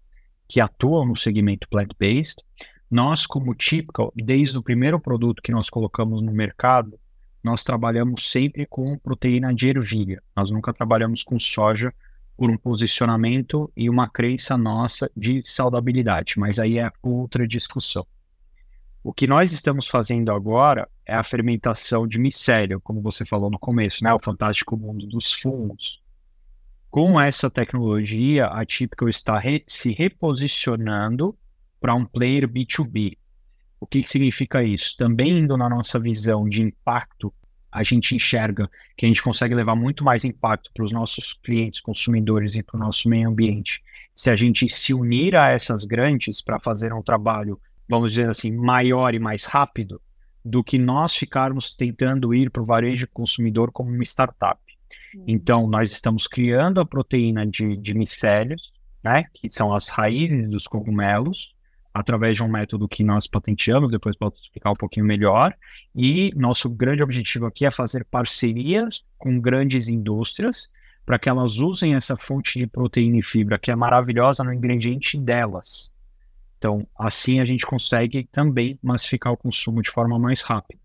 que 0.48 0.62
atuam 0.62 1.05
no 1.05 1.17
segmento 1.17 1.67
plant-based. 1.69 2.41
Nós, 2.89 3.25
como 3.25 3.53
Typical, 3.53 4.13
desde 4.15 4.57
o 4.57 4.63
primeiro 4.63 5.01
produto 5.01 5.41
que 5.43 5.51
nós 5.51 5.69
colocamos 5.69 6.22
no 6.22 6.31
mercado, 6.31 6.98
nós 7.43 7.62
trabalhamos 7.62 8.31
sempre 8.31 8.65
com 8.65 8.98
proteína 8.98 9.53
de 9.53 9.67
ervilha. 9.67 10.24
Nós 10.33 10.50
nunca 10.50 10.72
trabalhamos 10.72 11.24
com 11.24 11.38
soja 11.38 11.93
por 12.38 12.50
um 12.50 12.57
posicionamento 12.57 13.69
e 13.75 13.89
uma 13.89 14.07
crença 14.07 14.57
nossa 14.57 15.12
de 15.15 15.41
saudabilidade, 15.43 16.36
mas 16.38 16.57
aí 16.57 16.79
é 16.79 16.89
outra 17.01 17.45
discussão. 17.45 18.07
O 19.03 19.12
que 19.12 19.27
nós 19.27 19.51
estamos 19.51 19.86
fazendo 19.86 20.31
agora 20.31 20.88
é 21.05 21.13
a 21.13 21.24
fermentação 21.24 22.07
de 22.07 22.17
micélio, 22.17 22.79
como 22.79 23.01
você 23.01 23.25
falou 23.25 23.51
no 23.51 23.60
começo, 23.60 24.01
né? 24.01 24.13
O 24.13 24.19
fantástico 24.19 24.77
mundo 24.77 25.05
dos 25.05 25.33
fungos. 25.33 26.01
Com 26.89 27.19
essa 27.19 27.50
tecnologia, 27.50 28.45
a 28.45 28.65
Typical 28.65 29.10
está 29.10 29.38
re 29.38 29.62
se 29.67 29.91
reposicionando 29.91 31.38
para 31.81 31.93
um 31.93 32.05
player 32.05 32.48
B2B. 32.48 33.17
O 33.77 33.86
que, 33.86 34.03
que 34.03 34.10
significa 34.10 34.63
isso? 34.63 34.95
Também 34.95 35.39
indo 35.39 35.57
na 35.57 35.67
nossa 35.67 36.00
visão 36.00 36.48
de 36.48 36.62
impacto 36.62 37.33
a 37.69 37.83
gente 37.83 38.15
enxerga 38.15 38.69
que 38.95 39.05
a 39.05 39.10
gente 39.10 39.24
consegue 39.24 39.55
levar 39.55 39.75
muito 39.75 40.03
mais 40.03 40.24
impacto 40.24 40.72
para 40.74 40.86
os 40.86 40.91
nossos 40.91 41.33
clientes, 41.33 41.81
consumidores 41.81 42.55
e 42.55 42.62
para 42.62 42.77
o 42.77 42.79
nosso 42.79 43.10
meio 43.10 43.27
ambiente. 43.27 43.83
Se 44.13 44.29
a 44.29 44.36
gente 44.36 44.69
se 44.69 44.93
unir 44.93 45.36
a 45.36 45.50
essas 45.50 45.83
grandes 45.83 46.39
para 46.39 46.60
fazer 46.60 46.93
um 46.93 47.01
trabalho, 47.01 47.60
vamos 47.93 48.13
dizer 48.13 48.29
assim, 48.29 48.51
maior 48.51 49.13
e 49.13 49.19
mais 49.19 49.45
rápido, 49.45 50.01
do 50.43 50.63
que 50.63 50.77
nós 50.77 51.15
ficarmos 51.15 51.73
tentando 51.73 52.33
ir 52.33 52.50
para 52.50 52.62
o 52.62 52.65
varejo 52.65 53.07
consumidor 53.13 53.71
como 53.71 53.91
uma 53.91 54.03
startup. 54.03 54.59
Uhum. 55.15 55.23
Então, 55.27 55.67
nós 55.67 55.91
estamos 55.91 56.27
criando 56.27 56.81
a 56.81 56.85
proteína 56.85 57.45
de, 57.45 57.77
de 57.77 57.93
micélios, 57.93 58.73
né, 59.03 59.25
que 59.33 59.50
são 59.50 59.73
as 59.73 59.89
raízes 59.89 60.50
dos 60.50 60.67
cogumelos, 60.67 61.53
através 61.93 62.35
de 62.35 62.43
um 62.43 62.47
método 62.47 62.88
que 62.88 63.03
nós 63.03 63.27
patenteamos, 63.27 63.91
depois 63.91 64.15
posso 64.15 64.41
explicar 64.41 64.71
um 64.71 64.75
pouquinho 64.75 65.05
melhor. 65.05 65.53
E 65.95 66.31
nosso 66.35 66.67
grande 66.67 67.03
objetivo 67.03 67.45
aqui 67.45 67.65
é 67.65 67.71
fazer 67.71 68.03
parcerias 68.05 69.05
com 69.17 69.39
grandes 69.39 69.88
indústrias 69.88 70.71
para 71.05 71.19
que 71.19 71.29
elas 71.29 71.59
usem 71.59 71.93
essa 71.93 72.17
fonte 72.17 72.57
de 72.57 72.65
proteína 72.65 73.17
e 73.17 73.21
fibra 73.21 73.59
que 73.59 73.69
é 73.69 73.75
maravilhosa 73.75 74.43
no 74.43 74.51
ingrediente 74.51 75.19
delas. 75.19 75.92
Então, 76.63 76.88
assim 76.98 77.41
a 77.41 77.46
gente 77.46 77.65
consegue 77.65 78.24
também 78.32 78.79
massificar 78.82 79.34
o 79.34 79.38
consumo 79.38 79.82
de 79.82 79.91
forma 79.91 80.17
mais 80.17 80.39
rápida. 80.39 80.79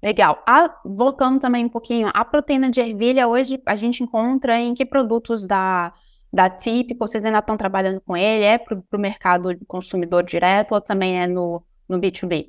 Legal. 0.00 0.40
A, 0.46 0.72
voltando 0.84 1.40
também 1.40 1.64
um 1.64 1.68
pouquinho, 1.68 2.08
a 2.14 2.24
proteína 2.24 2.70
de 2.70 2.80
ervilha 2.80 3.26
hoje 3.26 3.60
a 3.66 3.74
gente 3.74 4.00
encontra 4.00 4.56
em 4.60 4.74
que 4.74 4.86
produtos 4.86 5.44
da 5.44 5.92
da 6.32 6.50
típica, 6.50 7.06
vocês 7.06 7.24
ainda 7.24 7.38
estão 7.38 7.56
trabalhando 7.56 8.00
com 8.00 8.16
ele? 8.16 8.44
É 8.44 8.58
para 8.58 8.76
o 8.76 8.98
mercado 8.98 9.56
consumidor 9.68 10.24
direto 10.24 10.72
ou 10.72 10.80
também 10.80 11.20
é 11.20 11.28
no, 11.28 11.62
no 11.88 12.00
B2B? 12.00 12.48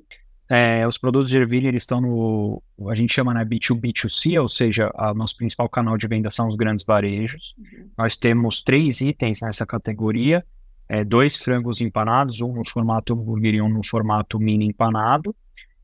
É, 0.49 0.87
os 0.87 0.97
produtos 0.97 1.29
de 1.29 1.37
ervilha 1.37 1.67
eles 1.67 1.83
estão 1.83 2.01
no, 2.01 2.63
a 2.89 2.95
gente 2.95 3.13
chama 3.13 3.33
né, 3.33 3.45
B2B2C, 3.45 4.41
ou 4.41 4.49
seja, 4.49 4.91
o 4.95 5.13
nosso 5.13 5.37
principal 5.37 5.69
canal 5.69 5.97
de 5.97 6.07
venda 6.07 6.31
são 6.31 6.47
os 6.47 6.55
grandes 6.55 6.83
varejos. 6.83 7.55
Uhum. 7.57 7.89
Nós 7.97 8.17
temos 8.17 8.61
três 8.63 9.01
itens 9.01 9.41
nessa 9.41 9.65
categoria, 9.65 10.43
é, 10.87 11.03
dois 11.03 11.37
frangos 11.37 11.81
empanados, 11.81 12.41
um 12.41 12.53
no 12.53 12.67
formato 12.67 13.13
hambúrguer 13.13 13.55
e 13.55 13.61
um 13.61 13.69
no 13.69 13.85
formato 13.85 14.39
mini 14.39 14.65
empanado, 14.65 15.35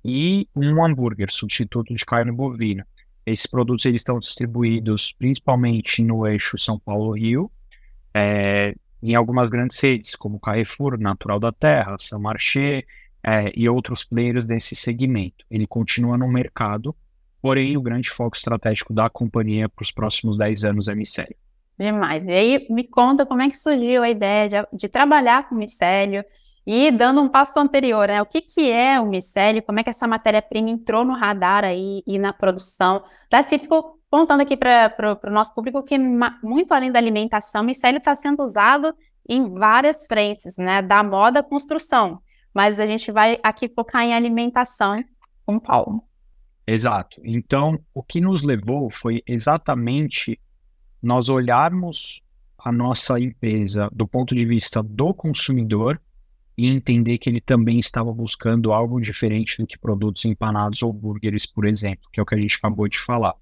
e 0.03 0.47
um 0.55 0.83
hambúrguer, 0.83 1.31
substituto 1.31 1.93
de 1.93 2.05
carne 2.05 2.31
bovina. 2.31 2.87
Esses 3.25 3.45
produtos 3.45 3.85
eles 3.85 4.01
estão 4.01 4.19
distribuídos 4.19 5.13
principalmente 5.13 6.01
no 6.01 6.25
eixo 6.25 6.57
São 6.57 6.79
Paulo-Rio, 6.79 7.51
é, 8.13 8.75
em 9.01 9.15
algumas 9.15 9.49
grandes 9.49 9.79
redes, 9.79 10.15
como 10.15 10.39
Carrefour, 10.39 10.99
Natural 10.99 11.39
da 11.39 11.51
Terra, 11.51 11.95
Saint-Marché 11.99 12.83
é, 13.23 13.51
e 13.55 13.69
outros 13.69 14.03
players 14.03 14.45
desse 14.45 14.75
segmento. 14.75 15.45
Ele 15.49 15.67
continua 15.67 16.17
no 16.17 16.27
mercado, 16.27 16.95
porém 17.41 17.77
o 17.77 17.81
grande 17.81 18.09
foco 18.09 18.35
estratégico 18.35 18.93
da 18.93 19.09
companhia 19.09 19.69
para 19.69 19.83
os 19.83 19.91
próximos 19.91 20.37
10 20.37 20.65
anos 20.65 20.87
é 20.87 20.95
micélio. 20.95 21.35
Demais. 21.81 22.27
E 22.27 22.31
aí 22.31 22.67
me 22.69 22.83
conta 22.83 23.25
como 23.25 23.41
é 23.41 23.49
que 23.49 23.57
surgiu 23.57 24.03
a 24.03 24.09
ideia 24.09 24.47
de, 24.47 24.77
de 24.77 24.87
trabalhar 24.87 25.49
com 25.49 25.55
micélio 25.55 26.23
e 26.63 26.91
dando 26.91 27.19
um 27.19 27.27
passo 27.27 27.59
anterior, 27.59 28.07
né? 28.07 28.21
O 28.21 28.25
que, 28.25 28.39
que 28.39 28.69
é 28.69 28.99
o 28.99 29.07
micélio? 29.07 29.63
Como 29.63 29.79
é 29.79 29.83
que 29.83 29.89
essa 29.89 30.07
matéria-prima 30.07 30.69
entrou 30.69 31.03
no 31.03 31.13
radar 31.13 31.63
aí 31.63 32.03
e 32.05 32.19
na 32.19 32.31
produção 32.31 33.03
da 33.31 33.41
Típico 33.41 33.99
contando 34.11 34.41
aqui 34.41 34.55
para 34.55 35.19
o 35.25 35.31
nosso 35.31 35.55
público 35.55 35.81
que, 35.81 35.97
muito 35.97 36.71
além 36.71 36.91
da 36.91 36.99
alimentação, 36.99 37.63
micélio 37.63 37.97
está 37.97 38.13
sendo 38.13 38.43
usado 38.43 38.93
em 39.27 39.51
várias 39.51 40.05
frentes, 40.05 40.57
né? 40.57 40.83
Da 40.83 41.03
moda 41.03 41.39
à 41.39 41.43
construção. 41.43 42.21
Mas 42.53 42.79
a 42.79 42.85
gente 42.85 43.11
vai 43.11 43.39
aqui 43.41 43.67
focar 43.67 44.03
em 44.03 44.13
alimentação 44.13 45.03
com 45.47 45.57
Paulo. 45.57 46.03
Exato. 46.67 47.19
Então, 47.25 47.79
o 47.91 48.03
que 48.03 48.21
nos 48.21 48.43
levou 48.43 48.91
foi 48.91 49.23
exatamente 49.25 50.39
nós 51.01 51.29
olharmos 51.29 52.21
a 52.57 52.71
nossa 52.71 53.19
empresa 53.19 53.89
do 53.91 54.07
ponto 54.07 54.35
de 54.35 54.45
vista 54.45 54.83
do 54.83 55.13
consumidor 55.13 55.99
e 56.57 56.67
entender 56.67 57.17
que 57.17 57.29
ele 57.29 57.41
também 57.41 57.79
estava 57.79 58.13
buscando 58.13 58.71
algo 58.71 59.01
diferente 59.01 59.57
do 59.57 59.65
que 59.65 59.79
produtos 59.79 60.25
empanados 60.25 60.83
ou 60.83 60.93
burgers, 60.93 61.45
por 61.45 61.65
exemplo, 61.65 62.07
que 62.13 62.19
é 62.19 62.23
o 62.23 62.25
que 62.25 62.35
a 62.35 62.37
gente 62.37 62.57
acabou 62.57 62.87
de 62.87 62.99
falar. 62.99 63.33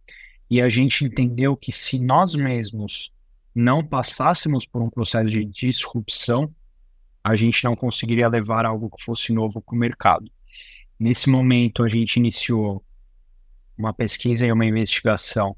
E 0.50 0.62
a 0.62 0.70
gente 0.70 1.04
entendeu 1.04 1.58
que 1.58 1.72
se 1.72 2.00
nós 2.00 2.34
mesmos 2.34 3.12
não 3.54 3.86
passássemos 3.86 4.66
por 4.66 4.82
um 4.82 4.90
processo 4.90 5.30
de 5.30 5.44
disrupção, 5.44 6.54
a 7.24 7.36
gente 7.36 7.64
não 7.64 7.76
conseguiria 7.76 8.30
levar 8.30 8.66
algo 8.66 8.90
que 8.90 9.04
fosse 9.04 9.34
novo 9.34 9.62
para 9.62 9.76
o 9.76 9.78
mercado. 9.78 10.32
Nesse 10.98 11.30
momento, 11.30 11.84
a 11.84 11.90
gente 11.90 12.18
iniciou 12.18 12.84
uma 13.78 13.94
pesquisa 13.94 14.46
e 14.46 14.52
uma 14.52 14.66
investigação 14.66 15.56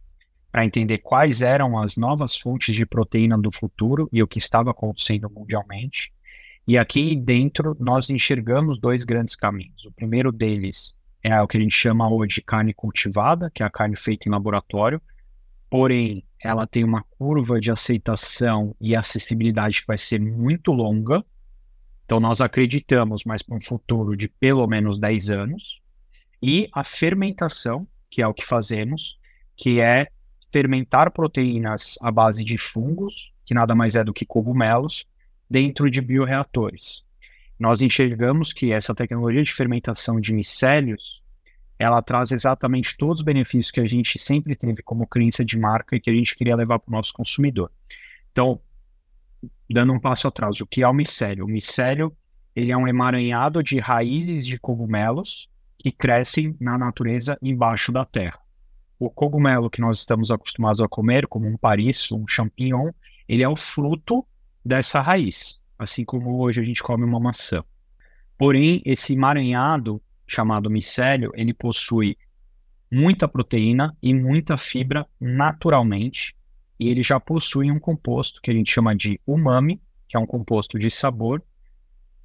para 0.52 0.66
entender 0.66 0.98
quais 0.98 1.42
eram 1.42 1.78
as 1.78 1.96
novas 1.96 2.36
fontes 2.36 2.76
de 2.76 2.86
proteína 2.86 3.38
do 3.38 3.50
futuro 3.50 4.10
e 4.12 4.22
o 4.22 4.28
que 4.28 4.38
estava 4.38 4.72
acontecendo 4.72 5.30
mundialmente. 5.30 6.12
E 6.68 6.78
aqui 6.78 7.16
dentro 7.16 7.76
nós 7.80 8.10
enxergamos 8.10 8.80
dois 8.80 9.06
grandes 9.06 9.36
caminhos. 9.36 9.86
O 9.86 9.92
primeiro 9.92 10.32
deles 10.32 10.98
é 11.24 11.40
o 11.42 11.48
que 11.48 11.58
a 11.58 11.60
gente 11.60 11.76
chama 11.76 12.12
hoje 12.12 12.36
de 12.36 12.42
carne 12.42 12.74
cultivada, 12.74 13.50
que 13.54 13.64
é 13.64 13.66
a 13.66 13.70
carne 13.70 13.96
feita 13.96 14.28
em 14.28 14.32
laboratório, 14.32 15.02
porém 15.70 16.24
ela 16.44 16.68
tem 16.68 16.84
uma 16.84 17.04
curva 17.18 17.60
de 17.60 17.72
aceitação 17.72 18.76
e 18.82 18.96
acessibilidade 18.96 19.82
que 19.82 19.88
vai 19.88 19.98
ser 19.98 20.20
muito 20.20 20.72
longa. 20.72 21.24
Então 22.06 22.20
nós 22.20 22.42
acreditamos 22.42 23.24
mais 23.24 23.42
para 23.42 23.56
um 23.56 23.62
futuro 23.62 24.18
de 24.18 24.28
pelo 24.28 24.68
menos 24.68 24.98
10 24.98 25.30
anos. 25.30 25.82
E 26.42 26.68
a 26.74 26.84
fermentação, 26.84 27.88
que 28.10 28.22
é 28.22 28.28
o 28.28 28.34
que 28.34 28.46
fazemos, 28.46 29.18
que 29.56 29.80
é 29.80 30.08
fermentar 30.52 31.12
proteínas 31.12 31.98
à 32.02 32.12
base 32.12 32.44
de 32.44 32.58
fungos, 32.58 33.32
que 33.46 33.54
nada 33.54 33.74
mais 33.76 33.96
é 33.96 34.04
do 34.04 34.14
que 34.14 34.26
cogumelos, 34.26 35.06
dentro 35.50 35.90
de 35.90 36.02
bioreatores 36.02 37.04
nós 37.62 37.80
enxergamos 37.80 38.52
que 38.52 38.72
essa 38.74 38.96
tecnologia 38.96 39.44
de 39.44 39.54
fermentação 39.54 40.20
de 40.20 40.34
micélios, 40.34 41.22
ela 41.78 42.02
traz 42.02 42.32
exatamente 42.32 42.98
todos 42.98 43.20
os 43.20 43.22
benefícios 43.22 43.70
que 43.70 43.80
a 43.80 43.86
gente 43.86 44.18
sempre 44.18 44.56
teve 44.56 44.82
como 44.82 45.06
crença 45.06 45.46
de 45.46 45.60
marca 45.60 45.96
e 45.96 46.00
que 46.00 46.10
a 46.10 46.14
gente 46.14 46.36
queria 46.36 46.56
levar 46.56 46.80
para 46.80 46.90
o 46.90 46.96
nosso 46.96 47.14
consumidor. 47.14 47.72
Então, 48.32 48.60
dando 49.70 49.94
um 49.94 50.00
passo 50.00 50.28
atrás, 50.28 50.60
o 50.60 50.66
que 50.66 50.82
é 50.82 50.88
o 50.88 50.94
micélio? 50.94 51.46
O 51.46 51.48
micélio, 51.48 52.12
ele 52.56 52.72
é 52.72 52.78
um 52.78 52.88
emaranhado 52.88 53.62
de 53.62 53.78
raízes 53.78 54.44
de 54.44 54.58
cogumelos 54.58 55.48
que 55.78 55.92
crescem 55.92 56.58
na 56.60 56.80
natureza 56.80 57.38
embaixo 57.44 57.92
da 57.92 58.04
terra. 58.04 58.40
O 59.02 59.10
cogumelo 59.10 59.70
que 59.70 59.82
nós 59.82 59.98
estamos 59.98 60.30
acostumados 60.30 60.80
a 60.80 60.88
comer, 60.88 61.26
como 61.26 61.48
um 61.48 61.58
pariço, 61.58 62.16
um 62.16 62.28
champignon, 62.28 62.92
ele 63.28 63.42
é 63.42 63.50
o 63.50 63.56
fruto 63.56 64.26
dessa 64.64 65.02
raiz 65.02 65.62
assim 65.82 66.06
como 66.06 66.40
hoje 66.40 66.62
a 66.62 66.64
gente 66.64 66.84
come 66.84 67.04
uma 67.04 67.20
maçã. 67.20 67.64
Porém, 68.38 68.84
esse 68.86 69.14
emaranhado 69.14 70.00
chamado 70.28 70.70
micélio, 70.70 71.32
ele 71.34 71.56
possui 71.56 72.16
muita 72.92 73.28
proteína 73.28 73.98
e 74.02 74.14
muita 74.14 74.58
fibra 74.60 75.08
naturalmente, 75.20 76.36
e 76.80 76.88
ele 76.88 77.02
já 77.02 77.20
possui 77.20 77.72
um 77.72 77.80
composto 77.80 78.40
que 78.42 78.52
a 78.52 78.54
gente 78.54 78.72
chama 78.72 78.96
de 78.96 79.20
umami, 79.26 79.82
que 80.08 80.16
é 80.16 80.20
um 80.20 80.26
composto 80.26 80.78
de 80.78 80.92
sabor, 80.92 81.44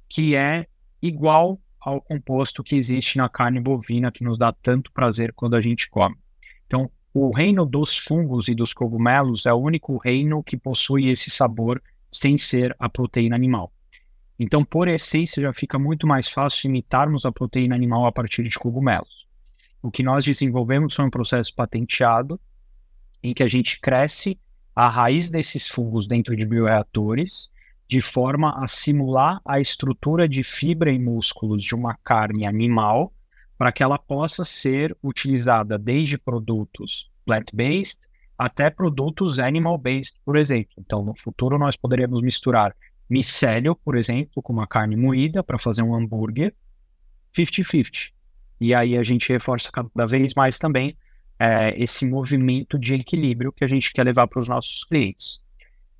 que 0.07 0.35
é 0.35 0.67
igual 1.01 1.59
ao 1.79 1.99
composto 1.99 2.63
que 2.63 2.75
existe 2.75 3.17
na 3.17 3.27
carne 3.27 3.59
bovina, 3.59 4.11
que 4.11 4.23
nos 4.23 4.37
dá 4.37 4.53
tanto 4.53 4.91
prazer 4.91 5.33
quando 5.33 5.55
a 5.55 5.61
gente 5.61 5.89
come. 5.89 6.15
Então, 6.67 6.91
o 7.13 7.31
reino 7.31 7.65
dos 7.65 7.97
fungos 7.97 8.47
e 8.47 8.53
dos 8.53 8.73
cogumelos 8.73 9.45
é 9.45 9.53
o 9.53 9.57
único 9.57 9.97
reino 9.97 10.43
que 10.43 10.55
possui 10.55 11.09
esse 11.09 11.31
sabor 11.31 11.81
sem 12.11 12.37
ser 12.37 12.75
a 12.77 12.87
proteína 12.87 13.35
animal. 13.35 13.71
Então, 14.37 14.63
por 14.63 14.87
essência, 14.87 15.41
já 15.41 15.51
fica 15.51 15.79
muito 15.79 16.05
mais 16.05 16.29
fácil 16.29 16.69
imitarmos 16.69 17.25
a 17.25 17.31
proteína 17.31 17.75
animal 17.75 18.05
a 18.05 18.11
partir 18.11 18.43
de 18.43 18.59
cogumelos. 18.59 19.25
O 19.81 19.89
que 19.89 20.03
nós 20.03 20.25
desenvolvemos 20.25 20.93
foi 20.95 21.05
um 21.05 21.09
processo 21.09 21.53
patenteado 21.55 22.39
em 23.23 23.33
que 23.33 23.41
a 23.41 23.47
gente 23.47 23.79
cresce 23.79 24.39
a 24.75 24.87
raiz 24.89 25.29
desses 25.29 25.67
fungos 25.67 26.05
dentro 26.05 26.35
de 26.35 26.45
bioreatores 26.45 27.49
de 27.87 28.01
forma 28.01 28.61
a 28.61 28.67
simular 28.67 29.41
a 29.45 29.59
estrutura 29.59 30.27
de 30.27 30.43
fibra 30.43 30.91
e 30.91 30.99
músculos 30.99 31.63
de 31.63 31.73
uma 31.73 31.95
carne 32.03 32.45
animal 32.45 33.13
para 33.57 33.71
que 33.71 33.81
ela 33.81 33.97
possa 33.97 34.43
ser 34.43 34.95
utilizada 35.03 35.77
desde 35.77 36.17
produtos 36.17 37.09
plant-based 37.25 38.07
até 38.37 38.69
produtos 38.69 39.39
animal-based, 39.39 40.19
por 40.23 40.37
exemplo. 40.37 40.73
Então, 40.77 41.03
no 41.03 41.15
futuro, 41.15 41.57
nós 41.57 41.75
poderíamos 41.75 42.21
misturar 42.21 42.75
micélio, 43.09 43.75
por 43.75 43.97
exemplo, 43.97 44.43
com 44.43 44.53
uma 44.53 44.67
carne 44.67 44.95
moída 44.95 45.43
para 45.43 45.57
fazer 45.57 45.81
um 45.81 45.95
hambúrguer 45.95 46.53
50-50. 47.35 48.11
E 48.59 48.73
aí 48.73 48.97
a 48.97 49.03
gente 49.03 49.29
reforça 49.31 49.71
cada 49.71 50.05
vez 50.05 50.33
mais 50.33 50.59
também 50.59 50.95
é, 51.39 51.73
esse 51.81 52.05
movimento 52.05 52.77
de 52.77 52.95
equilíbrio 52.95 53.51
que 53.51 53.63
a 53.63 53.67
gente 53.67 53.91
quer 53.91 54.03
levar 54.03 54.27
para 54.27 54.39
os 54.39 54.47
nossos 54.47 54.83
clientes. 54.83 55.43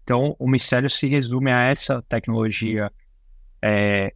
Então, 0.03 0.35
o 0.39 0.47
micélio 0.47 0.89
se 0.89 1.07
resume 1.07 1.51
a 1.51 1.63
essa 1.63 2.01
tecnologia 2.03 2.91
é, 3.61 4.13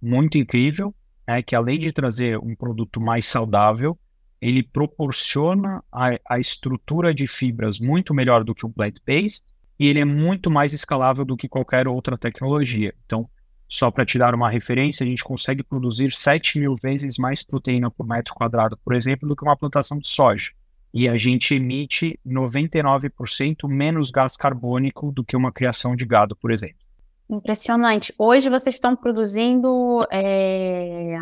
muito 0.00 0.38
incrível, 0.38 0.94
né, 1.30 1.42
que 1.42 1.54
além 1.54 1.78
de 1.78 1.92
trazer 1.92 2.36
um 2.38 2.56
produto 2.56 3.00
mais 3.00 3.24
saudável, 3.24 3.96
ele 4.40 4.64
proporciona 4.64 5.80
a, 5.92 6.18
a 6.28 6.40
estrutura 6.40 7.14
de 7.14 7.28
fibras 7.28 7.78
muito 7.78 8.12
melhor 8.12 8.42
do 8.42 8.52
que 8.52 8.66
o 8.66 8.68
plant-based 8.68 9.44
e 9.78 9.86
ele 9.86 10.00
é 10.00 10.04
muito 10.04 10.50
mais 10.50 10.72
escalável 10.72 11.24
do 11.24 11.36
que 11.36 11.48
qualquer 11.48 11.86
outra 11.86 12.18
tecnologia. 12.18 12.92
Então, 13.06 13.30
só 13.68 13.92
para 13.92 14.04
te 14.04 14.18
dar 14.18 14.34
uma 14.34 14.50
referência, 14.50 15.04
a 15.04 15.06
gente 15.06 15.22
consegue 15.22 15.62
produzir 15.62 16.10
7 16.10 16.58
mil 16.58 16.74
vezes 16.74 17.16
mais 17.16 17.44
proteína 17.44 17.92
por 17.92 18.04
metro 18.04 18.34
quadrado, 18.34 18.76
por 18.84 18.92
exemplo, 18.92 19.28
do 19.28 19.36
que 19.36 19.44
uma 19.44 19.56
plantação 19.56 20.00
de 20.00 20.08
soja. 20.08 20.50
E 20.92 21.08
a 21.08 21.16
gente 21.16 21.54
emite 21.54 22.18
99% 22.26 23.68
menos 23.68 24.10
gás 24.10 24.36
carbônico 24.36 25.12
do 25.12 25.24
que 25.24 25.36
uma 25.36 25.52
criação 25.52 25.94
de 25.94 26.04
gado, 26.04 26.34
por 26.34 26.50
exemplo. 26.50 26.89
Impressionante. 27.30 28.12
Hoje 28.18 28.50
vocês 28.50 28.74
estão 28.74 28.96
produzindo 28.96 30.04
é, 30.10 31.16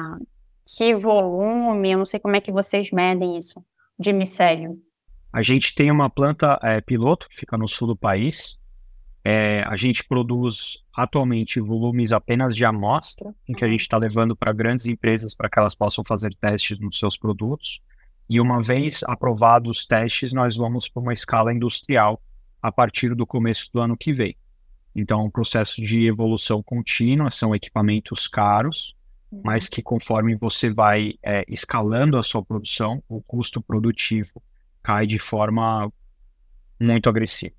que 0.64 0.94
volume? 0.94 1.90
Eu 1.90 1.98
não 1.98 2.06
sei 2.06 2.18
como 2.18 2.34
é 2.34 2.40
que 2.40 2.50
vocês 2.50 2.90
medem 2.90 3.36
isso 3.36 3.62
de 3.98 4.10
micélio. 4.10 4.80
A 5.30 5.42
gente 5.42 5.74
tem 5.74 5.90
uma 5.90 6.08
planta 6.08 6.58
é, 6.62 6.80
piloto 6.80 7.28
que 7.28 7.36
fica 7.36 7.58
no 7.58 7.68
sul 7.68 7.88
do 7.88 7.96
país. 7.96 8.58
É, 9.22 9.62
a 9.64 9.76
gente 9.76 10.02
produz 10.02 10.78
atualmente 10.96 11.60
volumes 11.60 12.10
apenas 12.10 12.56
de 12.56 12.64
amostra, 12.64 13.34
em 13.46 13.52
que 13.52 13.62
a 13.62 13.68
gente 13.68 13.82
está 13.82 13.98
levando 13.98 14.34
para 14.34 14.50
grandes 14.50 14.86
empresas 14.86 15.34
para 15.34 15.50
que 15.50 15.58
elas 15.58 15.74
possam 15.74 16.02
fazer 16.02 16.34
testes 16.40 16.78
nos 16.80 16.98
seus 16.98 17.18
produtos. 17.18 17.82
E 18.30 18.40
uma 18.40 18.62
vez 18.62 19.02
aprovados 19.04 19.76
os 19.76 19.86
testes, 19.86 20.32
nós 20.32 20.56
vamos 20.56 20.88
para 20.88 21.02
uma 21.02 21.12
escala 21.12 21.52
industrial 21.52 22.22
a 22.62 22.72
partir 22.72 23.14
do 23.14 23.26
começo 23.26 23.68
do 23.74 23.80
ano 23.82 23.94
que 23.94 24.14
vem. 24.14 24.34
Então, 25.00 25.24
um 25.24 25.30
processo 25.30 25.80
de 25.80 26.08
evolução 26.08 26.60
contínua, 26.60 27.30
são 27.30 27.54
equipamentos 27.54 28.26
caros, 28.26 28.96
uhum. 29.30 29.42
mas 29.44 29.68
que 29.68 29.80
conforme 29.80 30.34
você 30.34 30.70
vai 30.70 31.14
é, 31.22 31.44
escalando 31.46 32.18
a 32.18 32.22
sua 32.22 32.44
produção, 32.44 33.00
o 33.08 33.22
custo 33.22 33.60
produtivo 33.62 34.42
cai 34.82 35.06
de 35.06 35.20
forma 35.20 35.92
muito 36.80 37.08
agressiva. 37.08 37.54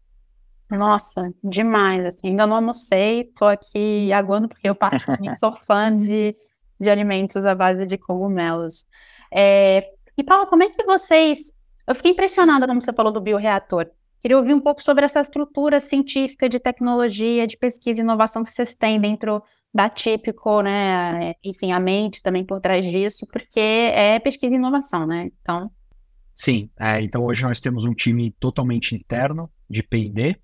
Nossa, 0.70 1.34
demais, 1.42 2.06
assim, 2.06 2.28
ainda 2.28 2.46
não 2.46 2.58
almocei, 2.58 3.32
tô 3.38 3.46
aqui 3.46 4.12
aguando 4.12 4.50
porque 4.50 4.68
eu 4.68 4.76
particularmente 4.76 5.40
sou 5.40 5.54
fã 5.54 5.96
de, 5.96 6.36
de 6.78 6.90
alimentos 6.90 7.46
à 7.46 7.56
base 7.56 7.88
de 7.88 7.98
cogumelos. 7.98 8.86
É, 9.34 9.94
e 10.18 10.24
Paula, 10.26 10.46
como 10.46 10.64
é 10.64 10.70
que 10.70 10.84
vocês... 10.84 11.54
Eu 11.88 11.96
fiquei 11.96 12.12
impressionada 12.12 12.68
quando 12.68 12.82
você 12.82 12.92
falou 12.92 13.14
do 13.14 13.22
bioreator. 13.22 13.90
Queria 14.20 14.38
ouvir 14.38 14.54
um 14.54 14.60
pouco 14.60 14.82
sobre 14.82 15.06
essa 15.06 15.22
estrutura 15.22 15.80
científica 15.80 16.50
de 16.50 16.60
tecnologia, 16.60 17.48
de 17.48 17.58
pesquisa 17.58 18.02
e 18.02 18.04
inovação 18.04 18.44
que 18.44 18.52
vocês 18.52 18.76
têm 18.76 19.00
dentro 19.00 19.42
da 19.74 19.88
Típico, 19.88 20.62
né? 20.62 21.34
Enfim, 21.44 21.72
a 21.72 21.80
mente 21.80 22.22
também 22.22 22.44
por 22.44 22.60
trás 22.60 22.84
disso, 22.86 23.26
porque 23.32 23.60
é 23.60 24.20
pesquisa 24.20 24.54
e 24.54 24.58
inovação, 24.58 25.06
né? 25.06 25.30
Então, 25.42 25.72
Sim, 26.40 26.70
é, 26.80 27.02
então 27.02 27.26
hoje 27.26 27.44
nós 27.44 27.60
temos 27.60 27.84
um 27.84 27.94
time 27.94 28.32
totalmente 28.40 28.96
interno 28.96 29.52
de 29.70 29.84
P&D, 29.84 30.38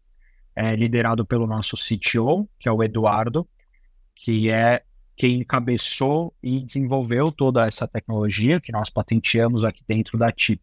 é, 0.54 0.76
liderado 0.76 1.26
pelo 1.26 1.48
nosso 1.48 1.78
CTO, 1.78 2.50
que 2.60 2.68
é 2.68 2.72
o 2.72 2.84
Eduardo, 2.84 3.48
que 4.14 4.50
é 4.50 4.84
quem 5.16 5.40
encabeçou 5.40 6.36
e 6.44 6.60
desenvolveu 6.60 7.32
toda 7.32 7.66
essa 7.66 7.88
tecnologia 7.88 8.60
que 8.60 8.74
nós 8.74 8.90
patenteamos 8.90 9.64
aqui 9.64 9.86
dentro 9.88 10.18
da 10.18 10.34
TIP. 10.34 10.62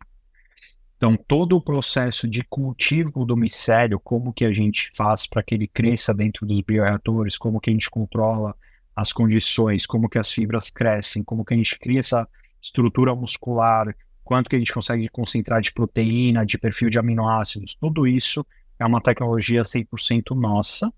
Então, 1.03 1.17
todo 1.17 1.57
o 1.57 1.61
processo 1.61 2.29
de 2.29 2.45
cultivo 2.45 3.25
do 3.25 3.37
micélio, 3.37 3.99
como 3.99 4.33
que 4.33 4.45
a 4.45 4.53
gente 4.53 4.89
faz 4.95 5.27
para 5.27 5.43
que 5.43 5.53
ele 5.53 5.67
cresça 5.67 6.15
dentro 6.15 6.47
dos 6.47 6.61
bioreatores, 6.61 7.37
como 7.37 7.59
que 7.59 7.71
a 7.71 7.73
gente 7.73 7.91
controla 7.91 8.55
as 8.95 9.13
condições, 9.13 9.85
como 9.85 10.09
que 10.09 10.17
as 10.17 10.31
fibras 10.31 10.71
crescem, 10.71 11.25
como 11.25 11.45
que 11.45 11.55
a 11.55 11.57
gente 11.57 11.77
cria 11.77 11.99
essa 11.99 12.29
estrutura 12.61 13.17
muscular, 13.17 13.93
quanto 14.23 14.49
que 14.49 14.55
a 14.55 14.59
gente 14.61 14.73
consegue 14.73 15.09
concentrar 15.09 15.61
de 15.61 15.73
proteína, 15.73 16.47
de 16.47 16.57
perfil 16.57 16.89
de 16.89 17.01
aminoácidos, 17.01 17.75
tudo 17.75 18.07
isso 18.07 18.47
é 18.79 18.87
uma 18.87 19.01
tecnologia 19.01 19.63
100% 19.63 20.37
nossa. 20.37 20.89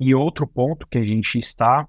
E 0.00 0.14
outro 0.14 0.46
ponto 0.46 0.86
que 0.86 0.96
a 0.96 1.04
gente 1.04 1.38
está 1.38 1.86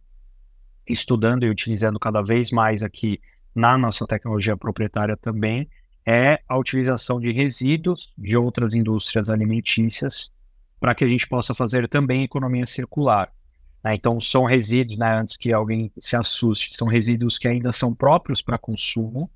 estudando 0.86 1.46
e 1.46 1.50
utilizando 1.50 1.98
cada 1.98 2.22
vez 2.22 2.52
mais 2.52 2.84
aqui 2.84 3.22
na 3.56 3.78
nossa 3.78 4.06
tecnologia 4.06 4.58
proprietária 4.58 5.16
também 5.16 5.70
é 6.08 6.40
a 6.48 6.58
utilização 6.58 7.20
de 7.20 7.34
resíduos 7.34 8.14
de 8.18 8.38
outras 8.38 8.74
indústrias 8.74 9.30
alimentícias 9.30 10.32
para 10.80 10.96
que 10.96 11.04
a 11.04 11.08
gente 11.08 11.28
possa 11.28 11.54
fazer 11.54 11.90
também 11.90 12.24
economia 12.24 12.66
circular. 12.66 13.30
Né? 13.84 13.96
Então, 13.96 14.22
são 14.22 14.46
resíduos, 14.46 14.98
né, 14.98 15.20
antes 15.20 15.36
que 15.36 15.52
alguém 15.52 15.92
se 16.00 16.16
assuste, 16.16 16.78
são 16.78 16.88
resíduos 16.88 17.38
que 17.38 17.46
ainda 17.46 17.74
são 17.74 17.94
próprios 17.94 18.42
para 18.42 18.58
consumo, 18.58 19.30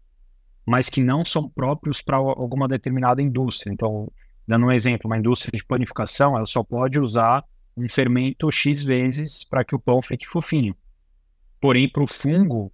mas 0.65 0.87
que 0.87 1.01
não 1.01 1.25
são 1.25 1.49
próprios 1.49 2.01
para 2.01 2.15
alguma 2.15 2.69
determinada 2.69 3.21
indústria. 3.21 3.73
Então, 3.73 4.09
dando 4.47 4.67
um 4.67 4.71
exemplo, 4.71 5.07
uma 5.07 5.17
indústria 5.17 5.51
de 5.51 5.65
panificação, 5.65 6.37
ela 6.37 6.45
só 6.45 6.63
pode 6.63 6.97
usar 6.97 7.43
um 7.75 7.89
fermento 7.89 8.49
X 8.49 8.81
vezes 8.81 9.43
para 9.43 9.65
que 9.65 9.75
o 9.75 9.79
pão 9.79 10.01
fique 10.01 10.25
fofinho. 10.25 10.73
Porém, 11.59 11.89
para 11.89 12.03
o 12.03 12.07
fungo, 12.07 12.71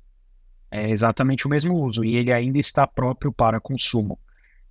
é 0.69 0.89
exatamente 0.89 1.45
o 1.45 1.49
mesmo 1.49 1.75
uso 1.75 2.03
e 2.03 2.15
ele 2.15 2.31
ainda 2.31 2.59
está 2.59 2.85
próprio 2.85 3.31
para 3.31 3.59
consumo. 3.59 4.19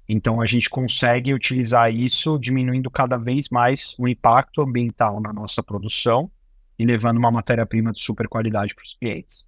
Então, 0.09 0.41
a 0.41 0.47
gente 0.47 0.71
consegue 0.71 1.35
utilizar 1.35 1.93
isso, 1.93 2.39
diminuindo 2.39 2.91
cada 2.91 3.17
vez 3.17 3.49
mais 3.49 3.95
o 3.99 4.07
impacto 4.07 4.63
ambiental 4.63 5.21
na 5.21 5.33
nossa 5.33 5.63
produção 5.63 6.31
e 6.79 6.87
levando 6.87 7.17
uma 7.17 7.31
matéria-prima 7.31 7.93
de 7.93 8.01
super 8.01 8.29
qualidade 8.29 8.75
para 8.75 8.85
os 8.85 8.95
clientes. 8.95 9.45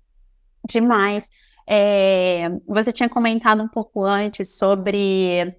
Demais. 0.69 1.31
É, 1.67 2.49
você 2.67 2.91
tinha 2.91 3.09
comentado 3.09 3.63
um 3.63 3.69
pouco 3.69 4.05
antes 4.05 4.57
sobre 4.57 5.55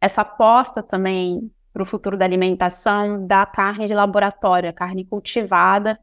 essa 0.00 0.22
aposta 0.22 0.82
também 0.82 1.50
para 1.72 1.82
o 1.82 1.86
futuro 1.86 2.16
da 2.16 2.24
alimentação 2.24 3.26
da 3.26 3.46
carne 3.46 3.86
de 3.86 3.94
laboratório, 3.94 4.68
a 4.68 4.72
carne 4.72 5.04
cultivada, 5.04 5.98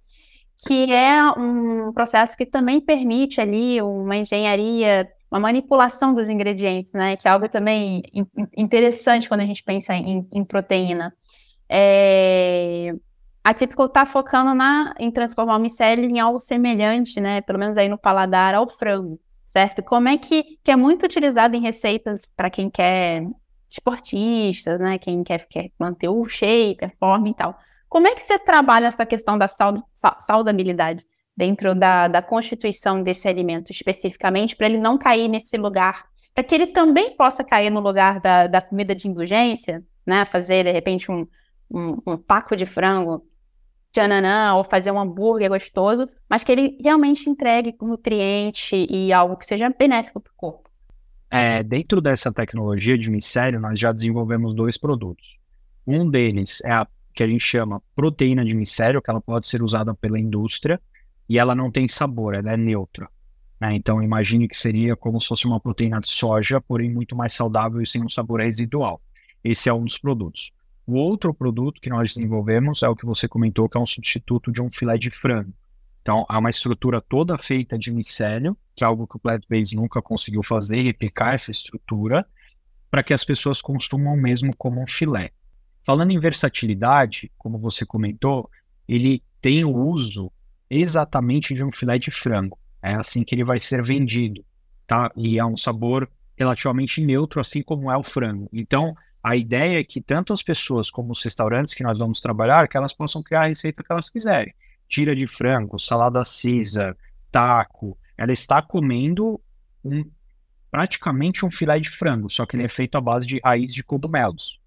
que 0.66 0.92
é 0.92 1.24
um 1.38 1.92
processo 1.94 2.36
que 2.36 2.46
também 2.46 2.82
permite 2.82 3.40
ali 3.40 3.82
uma 3.82 4.18
engenharia, 4.18 5.10
uma 5.32 5.40
manipulação 5.40 6.14
dos 6.14 6.30
ingredientes, 6.30 6.92
né? 6.94 7.16
Que 7.16 7.28
é 7.28 7.32
algo 7.32 7.48
também 7.48 8.02
interessante 8.58 9.28
quando 9.30 9.42
a 9.42 9.46
gente 9.46 9.64
pensa 9.64 9.94
em, 9.94 10.28
em 10.34 10.44
proteína. 10.44 11.14
É, 11.70 12.94
a 13.44 13.54
Typical 13.54 13.86
está 13.86 14.06
focando 14.06 14.54
na, 14.54 14.94
em 15.00 15.12
transformar 15.12 15.58
o 15.58 15.60
micélio 15.60 16.10
em 16.10 16.20
algo 16.20 16.40
semelhante, 16.40 17.20
né? 17.22 17.42
Pelo 17.42 17.60
menos 17.60 17.78
aí 17.78 17.88
no 17.88 17.98
paladar, 17.98 18.56
ao 18.56 18.68
frango 18.68 19.20
certo? 19.50 19.84
Como 19.84 20.08
é 20.08 20.18
que, 20.18 20.60
que 20.64 20.72
é 20.72 20.76
muito 20.76 21.06
utilizado 21.06 21.56
em 21.56 21.62
receitas 21.62 22.22
para 22.36 22.50
quem 22.50 22.70
quer 22.70 23.24
esportistas, 23.68 24.80
né? 24.80 24.98
Quem 24.98 25.24
quer, 25.24 25.48
quer 25.48 25.72
manter 25.80 26.08
o 26.10 26.28
shape, 26.28 26.86
a 26.86 26.92
forma 27.00 27.30
e 27.30 27.34
tal. 27.34 27.58
Como 27.90 28.08
é 28.08 28.14
que 28.14 28.22
você 28.22 28.38
trabalha 28.38 28.86
essa 28.86 29.06
questão 29.06 29.38
da 29.38 29.48
saudabilidade 29.48 31.06
dentro 31.36 31.74
da, 31.74 32.08
da 32.08 32.22
constituição 32.22 33.02
desse 33.02 33.28
alimento, 33.28 33.72
especificamente, 33.72 34.56
para 34.56 34.68
ele 34.68 34.78
não 34.78 34.98
cair 34.98 35.28
nesse 35.28 35.58
lugar, 35.58 36.06
para 36.36 36.44
que 36.44 36.54
ele 36.54 36.68
também 36.68 37.16
possa 37.16 37.44
cair 37.44 37.70
no 37.70 37.80
lugar 37.80 38.20
da, 38.20 38.46
da 38.46 38.62
comida 38.62 38.94
de 38.94 39.08
indulgência, 39.08 39.84
né? 40.06 40.24
Fazer, 40.26 40.66
de 40.66 40.72
repente, 40.72 41.12
um, 41.12 41.26
um, 41.72 41.98
um 42.06 42.18
taco 42.18 42.56
de 42.56 42.66
frango 42.66 43.26
tchananã, 43.92 44.54
ou 44.56 44.64
fazer 44.64 44.92
um 44.92 45.00
hambúrguer 45.00 45.50
gostoso, 45.50 46.08
mas 46.30 46.44
que 46.44 46.52
ele 46.52 46.78
realmente 46.80 47.28
entregue 47.28 47.76
nutriente 47.82 48.86
e 48.88 49.12
algo 49.12 49.36
que 49.36 49.46
seja 49.46 49.70
benéfico 49.70 50.20
para 50.20 50.32
o 50.32 50.36
corpo. 50.36 50.70
É, 51.32 51.64
dentro 51.64 52.02
dessa 52.02 52.32
tecnologia 52.32 52.98
de 52.98 53.10
micélio, 53.10 53.60
nós 53.60 53.80
já 53.80 53.92
desenvolvemos 53.92 54.54
dois 54.54 54.78
produtos. 54.78 55.40
Um 55.88 56.10
deles 56.10 56.62
é 56.64 56.72
a 56.72 56.88
que 57.14 57.24
a 57.24 57.28
gente 57.28 57.42
chama 57.42 57.82
proteína 57.96 58.46
de 58.46 58.56
micélio, 58.56 59.02
que 59.02 59.10
ela 59.10 59.22
pode 59.22 59.48
ser 59.48 59.62
usada 59.62 59.94
pela 59.94 60.20
indústria 60.20 60.80
e 61.28 61.38
ela 61.38 61.54
não 61.54 61.72
tem 61.72 61.88
sabor, 61.88 62.34
ela 62.34 62.52
é 62.52 62.58
neutra. 62.58 63.10
Né? 63.60 63.76
Então, 63.76 64.02
imagine 64.02 64.48
que 64.48 64.56
seria 64.56 64.96
como 64.96 65.20
se 65.20 65.28
fosse 65.28 65.46
uma 65.46 65.60
proteína 65.60 66.00
de 66.00 66.10
soja, 66.10 66.62
porém 66.62 66.92
muito 66.92 67.16
mais 67.16 67.34
saudável 67.34 67.82
e 67.82 67.88
sem 67.88 68.04
um 68.04 68.10
sabor 68.10 68.40
residual. 68.40 69.02
Esse 69.44 69.70
é 69.70 69.74
um 69.74 69.84
dos 69.84 69.98
produtos. 69.98 70.52
O 70.88 70.96
outro 70.96 71.34
produto 71.34 71.80
que 71.80 71.90
nós 71.90 72.16
desenvolvemos 72.16 72.82
é 72.82 72.90
o 72.90 72.96
que 72.96 73.06
você 73.06 73.28
comentou, 73.28 73.70
que 73.70 73.78
é 73.78 73.82
um 73.82 73.86
substituto 73.86 74.52
de 74.52 74.62
um 74.62 74.72
filé 74.72 74.98
de 74.98 75.12
frango. 75.12 75.54
Então, 76.02 76.26
há 76.28 76.40
uma 76.40 76.50
estrutura 76.50 77.00
toda 77.02 77.38
feita 77.38 77.78
de 77.78 77.92
micélio, 77.92 78.58
que 78.76 78.84
é 78.84 78.88
algo 78.88 79.06
que 79.06 79.18
o 79.18 79.20
plant-based 79.20 79.76
nunca 79.76 80.02
conseguiu 80.02 80.42
fazer, 80.42 80.82
replicar 80.82 81.36
essa 81.36 81.52
estrutura, 81.52 82.26
para 82.90 83.04
que 83.04 83.14
as 83.14 83.24
pessoas 83.24 83.62
consumam 83.62 84.18
mesmo 84.18 84.56
como 84.58 84.82
um 84.82 84.88
filé. 84.88 85.32
Falando 85.90 86.12
em 86.12 86.20
versatilidade, 86.20 87.32
como 87.36 87.58
você 87.58 87.84
comentou, 87.84 88.48
ele 88.88 89.24
tem 89.42 89.66
o 89.66 89.76
uso 89.76 90.32
exatamente 90.70 91.56
de 91.56 91.64
um 91.64 91.72
filé 91.72 91.98
de 91.98 92.12
frango. 92.12 92.60
É 92.80 92.94
assim 92.94 93.24
que 93.24 93.34
ele 93.34 93.44
vai 93.44 93.60
ser 93.60 93.82
vendido, 93.82 94.46
tá? 94.86 95.12
E 95.18 95.40
é 95.40 95.44
um 95.44 95.58
sabor 95.58 96.08
relativamente 96.38 97.04
neutro, 97.04 97.40
assim 97.40 97.64
como 97.64 97.90
é 97.90 97.98
o 97.98 98.04
frango. 98.04 98.48
Então, 98.54 98.96
a 99.24 99.36
ideia 99.36 99.80
é 99.80 99.84
que 99.84 100.00
tanto 100.00 100.32
as 100.32 100.44
pessoas 100.44 100.92
como 100.92 101.12
os 101.12 101.24
restaurantes 101.24 101.74
que 101.74 101.82
nós 101.82 101.98
vamos 101.98 102.22
trabalhar, 102.22 102.68
que 102.68 102.78
elas 102.78 102.94
possam 102.94 103.24
criar 103.24 103.46
a 103.46 103.48
receita 103.48 103.82
que 103.84 103.92
elas 103.92 104.12
quiserem. 104.12 104.54
Tira 104.88 105.16
de 105.16 105.26
frango, 105.26 105.80
salada 105.80 106.22
Caesar, 106.22 106.96
taco. 107.32 107.98
Ela 108.16 108.32
está 108.32 108.62
comendo 108.62 109.42
um, 109.84 110.06
praticamente 110.70 111.44
um 111.44 111.50
filé 111.50 111.80
de 111.80 111.90
frango, 111.90 112.30
só 112.30 112.46
que 112.46 112.56
ele 112.56 112.66
é 112.66 112.70
feito 112.70 112.96
à 112.96 113.02
base 113.02 113.26
de 113.26 113.42
raiz 113.44 113.74
de 113.74 113.84
cogumelos. 113.84 114.59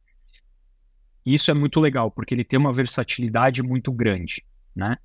Isso 1.25 1.51
é 1.51 1.55
muito 1.55 1.81
legal, 1.81 2.11
porque 2.11 2.35
ele 2.35 2.45
tem 2.45 2.59
uma 2.59 2.73
versatilidade 2.73 3.63
muito 3.63 3.93
grande, 3.93 4.45
né? 4.75 4.97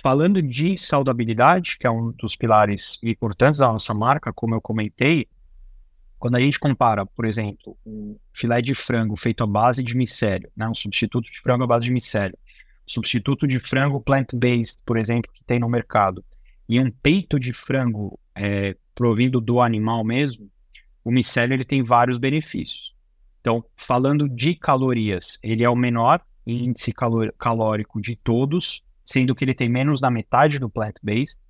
Falando 0.00 0.42
de 0.42 0.76
saudabilidade, 0.76 1.78
que 1.78 1.86
é 1.86 1.90
um 1.90 2.12
dos 2.12 2.36
pilares 2.36 2.98
importantes 3.02 3.58
da 3.58 3.66
nossa 3.66 3.94
marca, 3.94 4.32
como 4.32 4.54
eu 4.54 4.60
comentei, 4.60 5.28
quando 6.18 6.36
a 6.36 6.40
gente 6.40 6.58
compara, 6.58 7.04
por 7.04 7.24
exemplo, 7.24 7.76
um 7.84 8.16
filé 8.32 8.62
de 8.62 8.74
frango 8.74 9.16
feito 9.16 9.44
à 9.44 9.46
base 9.46 9.82
de 9.82 9.96
micélio, 9.96 10.50
né, 10.56 10.68
um 10.68 10.74
substituto 10.74 11.30
de 11.30 11.40
frango 11.40 11.64
à 11.64 11.66
base 11.66 11.86
de 11.86 11.92
micélio, 11.92 12.36
substituto 12.86 13.46
de 13.46 13.58
frango 13.58 14.00
plant-based, 14.00 14.82
por 14.86 14.96
exemplo, 14.96 15.30
que 15.32 15.44
tem 15.44 15.58
no 15.58 15.68
mercado, 15.68 16.24
e 16.68 16.80
um 16.80 16.90
peito 16.90 17.38
de 17.38 17.52
frango 17.52 18.18
é, 18.34 18.76
provindo 18.94 19.40
do 19.40 19.60
animal 19.60 20.02
mesmo, 20.02 20.50
o 21.04 21.10
micélio 21.10 21.54
ele 21.54 21.64
tem 21.64 21.82
vários 21.82 22.16
benefícios. 22.16 22.93
Então, 23.44 23.62
falando 23.76 24.26
de 24.26 24.54
calorias, 24.54 25.38
ele 25.42 25.62
é 25.62 25.68
o 25.68 25.76
menor 25.76 26.22
índice 26.46 26.94
calórico 27.38 28.00
de 28.00 28.16
todos, 28.16 28.82
sendo 29.04 29.34
que 29.34 29.44
ele 29.44 29.52
tem 29.52 29.68
menos 29.68 30.00
da 30.00 30.10
metade 30.10 30.58
do 30.58 30.70
plant-based. 30.70 31.42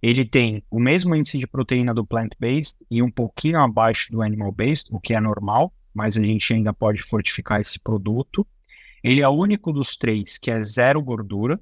Ele 0.00 0.24
tem 0.24 0.62
o 0.70 0.78
mesmo 0.78 1.12
índice 1.12 1.38
de 1.38 1.48
proteína 1.48 1.92
do 1.92 2.06
plant-based 2.06 2.86
e 2.88 3.02
um 3.02 3.10
pouquinho 3.10 3.58
abaixo 3.58 4.12
do 4.12 4.22
animal-based, 4.22 4.94
o 4.94 5.00
que 5.00 5.12
é 5.12 5.18
normal, 5.18 5.74
mas 5.92 6.16
a 6.16 6.22
gente 6.22 6.54
ainda 6.54 6.72
pode 6.72 7.02
fortificar 7.02 7.60
esse 7.60 7.80
produto. 7.80 8.46
Ele 9.02 9.20
é 9.20 9.28
o 9.28 9.32
único 9.32 9.72
dos 9.72 9.96
três 9.96 10.38
que 10.38 10.52
é 10.52 10.62
zero 10.62 11.02
gordura 11.02 11.60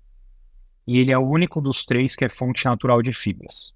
e 0.87 0.99
ele 0.99 1.13
é 1.13 1.17
o 1.17 1.27
único 1.27 1.63
dos 1.63 1.87
três 1.87 2.15
que 2.15 2.27
é 2.27 2.29
fonte 2.29 2.67
natural 2.67 3.01
de 3.01 3.15
fibras. 3.15 3.73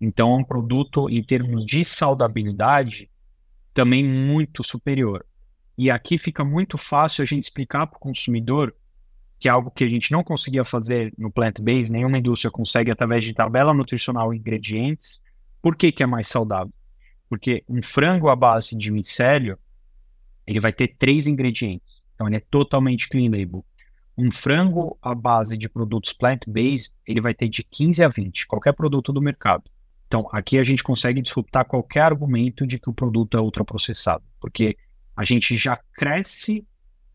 Então, 0.00 0.32
é 0.32 0.36
um 0.38 0.44
produto, 0.44 1.06
em 1.10 1.22
termos 1.22 1.66
de 1.66 1.84
saudabilidade, 1.84 3.10
também 3.78 4.04
muito 4.04 4.64
superior. 4.64 5.24
E 5.76 5.88
aqui 5.88 6.18
fica 6.18 6.44
muito 6.44 6.76
fácil 6.76 7.22
a 7.22 7.24
gente 7.24 7.44
explicar 7.44 7.86
para 7.86 7.96
o 7.96 8.00
consumidor 8.00 8.74
que 9.38 9.48
é 9.48 9.52
algo 9.52 9.70
que 9.70 9.84
a 9.84 9.88
gente 9.88 10.10
não 10.10 10.24
conseguia 10.24 10.64
fazer 10.64 11.14
no 11.16 11.30
plant-based, 11.30 11.92
nenhuma 11.92 12.18
indústria 12.18 12.50
consegue 12.50 12.90
através 12.90 13.24
de 13.24 13.32
tabela 13.32 13.72
nutricional 13.72 14.34
e 14.34 14.36
ingredientes. 14.36 15.22
Por 15.62 15.76
que, 15.76 15.92
que 15.92 16.02
é 16.02 16.06
mais 16.06 16.26
saudável? 16.26 16.74
Porque 17.28 17.62
um 17.68 17.80
frango 17.80 18.28
à 18.28 18.34
base 18.34 18.76
de 18.76 18.90
micélio, 18.90 19.56
ele 20.44 20.58
vai 20.58 20.72
ter 20.72 20.88
três 20.98 21.28
ingredientes. 21.28 22.02
Então, 22.16 22.26
ele 22.26 22.34
é 22.34 22.40
totalmente 22.40 23.08
clean 23.08 23.30
label. 23.30 23.64
Um 24.16 24.32
frango 24.32 24.98
à 25.00 25.14
base 25.14 25.56
de 25.56 25.68
produtos 25.68 26.12
plant-based, 26.12 26.96
ele 27.06 27.20
vai 27.20 27.32
ter 27.32 27.48
de 27.48 27.62
15 27.62 28.02
a 28.02 28.08
20, 28.08 28.44
qualquer 28.48 28.72
produto 28.72 29.12
do 29.12 29.22
mercado. 29.22 29.70
Então, 30.08 30.26
aqui 30.32 30.58
a 30.58 30.64
gente 30.64 30.82
consegue 30.82 31.20
disputar 31.20 31.66
qualquer 31.66 32.00
argumento 32.00 32.66
de 32.66 32.78
que 32.78 32.88
o 32.88 32.94
produto 32.94 33.36
é 33.36 33.40
ultraprocessado, 33.40 34.24
porque 34.40 34.76
a 35.14 35.22
gente 35.22 35.54
já 35.56 35.78
cresce 35.92 36.66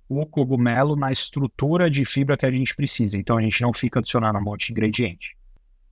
o 0.08 0.24
cogumelo 0.28 0.96
na 0.96 1.12
estrutura 1.12 1.90
de 1.90 2.06
fibra 2.06 2.38
que 2.38 2.46
a 2.46 2.52
gente 2.52 2.76
precisa. 2.76 3.18
Então, 3.18 3.38
a 3.38 3.42
gente 3.42 3.60
não 3.64 3.74
fica 3.74 4.00
adicionando 4.00 4.38
um 4.38 4.44
monte 4.44 4.68
de 4.68 4.74
ingrediente. 4.74 5.36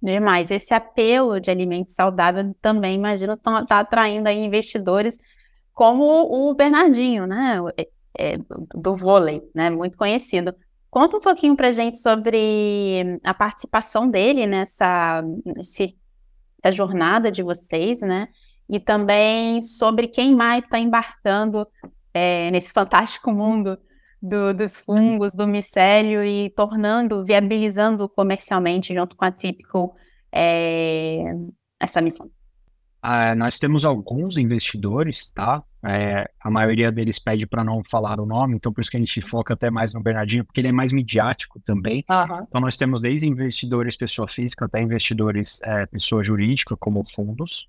Demais. 0.02 0.52
Esse 0.52 0.76
apelo 0.76 1.40
de 1.40 1.50
alimento 1.50 1.92
saudável 1.92 2.56
também, 2.62 2.96
imagino, 2.96 3.34
está 3.34 3.66
tá 3.66 3.80
atraindo 3.80 4.30
aí 4.30 4.38
investidores 4.38 5.18
como 5.74 6.04
o 6.04 6.54
Bernardinho, 6.54 7.26
né? 7.26 7.58
É, 7.78 7.88
é, 8.18 8.38
do 8.76 8.96
vôlei, 8.96 9.42
né? 9.56 9.72
Muito 9.72 9.98
conhecido. 9.98 10.54
Conta 10.90 11.18
um 11.18 11.22
pouquinho 11.22 11.56
para 11.56 11.72
gente 11.72 11.98
sobre 11.98 13.20
a 13.24 13.34
participação 13.34 14.10
dele 14.10 14.46
nessa, 14.46 15.24
nesse 15.46 15.96
essa 16.62 16.72
jornada 16.72 17.32
de 17.32 17.42
vocês, 17.42 18.02
né? 18.02 18.28
E 18.70 18.80
também 18.80 19.62
sobre 19.62 20.08
quem 20.08 20.36
mais 20.36 20.64
está 20.64 20.80
embarcando 20.80 21.68
é, 22.14 22.50
nesse 22.52 22.72
fantástico 22.72 23.32
mundo 23.32 23.78
do, 24.22 24.54
dos 24.54 24.78
fungos, 24.78 25.34
do 25.34 25.48
micélio 25.48 26.24
e 26.24 26.50
tornando, 26.52 27.26
viabilizando 27.26 28.08
comercialmente, 28.08 28.94
junto 28.94 29.16
com 29.16 29.26
a 29.26 29.32
Typical, 29.32 29.96
é, 30.32 31.24
essa 31.80 32.02
missão. 32.02 32.28
Uh, 33.04 33.36
nós 33.36 33.58
temos 33.58 33.84
alguns 33.84 34.38
investidores, 34.38 35.32
tá? 35.32 35.64
É, 35.84 36.30
a 36.40 36.50
maioria 36.52 36.92
deles 36.92 37.18
pede 37.18 37.48
para 37.48 37.64
não 37.64 37.82
falar 37.84 38.20
o 38.20 38.26
nome, 38.26 38.56
então 38.56 38.72
por 38.72 38.82
isso 38.82 38.92
que 38.92 38.98
a 38.98 39.00
gente 39.00 39.20
foca 39.20 39.56
até 39.56 39.72
mais 39.72 39.94
no 39.94 40.02
Bernardinho, 40.02 40.46
porque 40.46 40.62
ele 40.62 40.68
é 40.68 40.72
mais 40.72 40.94
midiático 40.94 41.60
também. 41.60 42.06
Uhum. 42.10 42.46
Então 42.48 42.62
nós 42.62 42.78
temos 42.78 43.02
desde 43.02 43.28
investidores 43.28 43.98
pessoa 43.98 44.28
física 44.28 44.66
até 44.66 44.82
investidores 44.82 45.60
é, 45.64 45.86
pessoa 45.88 46.22
jurídica, 46.22 46.78
como 46.78 47.04
fundos. 47.04 47.68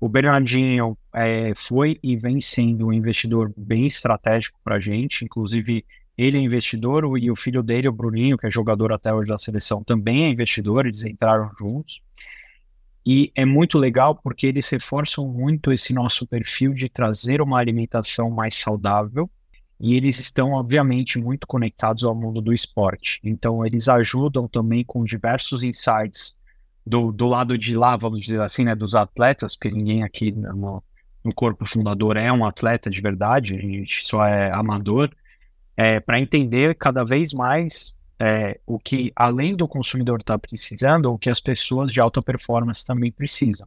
O 0.00 0.08
Bernardinho 0.08 0.96
é, 1.12 1.52
foi 1.56 1.98
e 2.02 2.16
vem 2.16 2.40
sendo 2.40 2.86
um 2.86 2.92
investidor 2.92 3.52
bem 3.56 3.86
estratégico 3.86 4.58
para 4.64 4.76
a 4.76 4.80
gente, 4.80 5.24
inclusive 5.24 5.84
ele 6.16 6.36
é 6.36 6.40
investidor 6.40 7.18
e 7.18 7.30
o 7.30 7.36
filho 7.36 7.62
dele, 7.62 7.88
o 7.88 7.92
Bruninho, 7.92 8.36
que 8.36 8.46
é 8.46 8.50
jogador 8.50 8.92
até 8.92 9.12
hoje 9.12 9.28
da 9.28 9.38
seleção, 9.38 9.82
também 9.82 10.24
é 10.24 10.28
investidor, 10.28 10.86
eles 10.86 11.02
entraram 11.02 11.50
juntos. 11.58 12.02
E 13.04 13.32
é 13.34 13.44
muito 13.44 13.78
legal 13.78 14.14
porque 14.14 14.46
eles 14.46 14.68
reforçam 14.68 15.26
muito 15.26 15.72
esse 15.72 15.92
nosso 15.92 16.26
perfil 16.26 16.74
de 16.74 16.88
trazer 16.88 17.40
uma 17.40 17.58
alimentação 17.58 18.30
mais 18.30 18.54
saudável. 18.54 19.30
E 19.78 19.94
eles 19.94 20.18
estão, 20.18 20.52
obviamente, 20.52 21.18
muito 21.18 21.46
conectados 21.46 22.04
ao 22.04 22.14
mundo 22.14 22.42
do 22.42 22.52
esporte. 22.52 23.18
Então, 23.24 23.64
eles 23.64 23.88
ajudam 23.88 24.46
também 24.46 24.84
com 24.84 25.02
diversos 25.04 25.64
insights 25.64 26.38
do, 26.86 27.10
do 27.10 27.26
lado 27.26 27.56
de 27.56 27.74
lá, 27.76 27.96
vamos 27.96 28.20
dizer 28.20 28.40
assim, 28.40 28.64
né, 28.64 28.74
dos 28.74 28.94
atletas, 28.94 29.56
porque 29.56 29.74
ninguém 29.74 30.02
aqui 30.02 30.32
no, 30.32 30.82
no 31.24 31.34
corpo 31.34 31.66
fundador 31.66 32.16
é 32.16 32.30
um 32.32 32.44
atleta 32.44 32.90
de 32.90 33.00
verdade, 33.00 33.54
a 33.54 33.60
gente 33.60 34.04
só 34.04 34.26
é 34.26 34.50
amador, 34.52 35.10
é, 35.76 36.00
para 36.00 36.20
entender 36.20 36.74
cada 36.74 37.04
vez 37.04 37.32
mais 37.32 37.96
é, 38.20 38.60
o 38.66 38.78
que, 38.78 39.10
além 39.16 39.56
do 39.56 39.66
consumidor 39.66 40.20
estar 40.20 40.34
tá 40.34 40.38
precisando, 40.38 41.06
o 41.06 41.18
que 41.18 41.30
as 41.30 41.40
pessoas 41.40 41.90
de 41.90 42.00
alta 42.00 42.20
performance 42.20 42.84
também 42.84 43.10
precisam. 43.10 43.66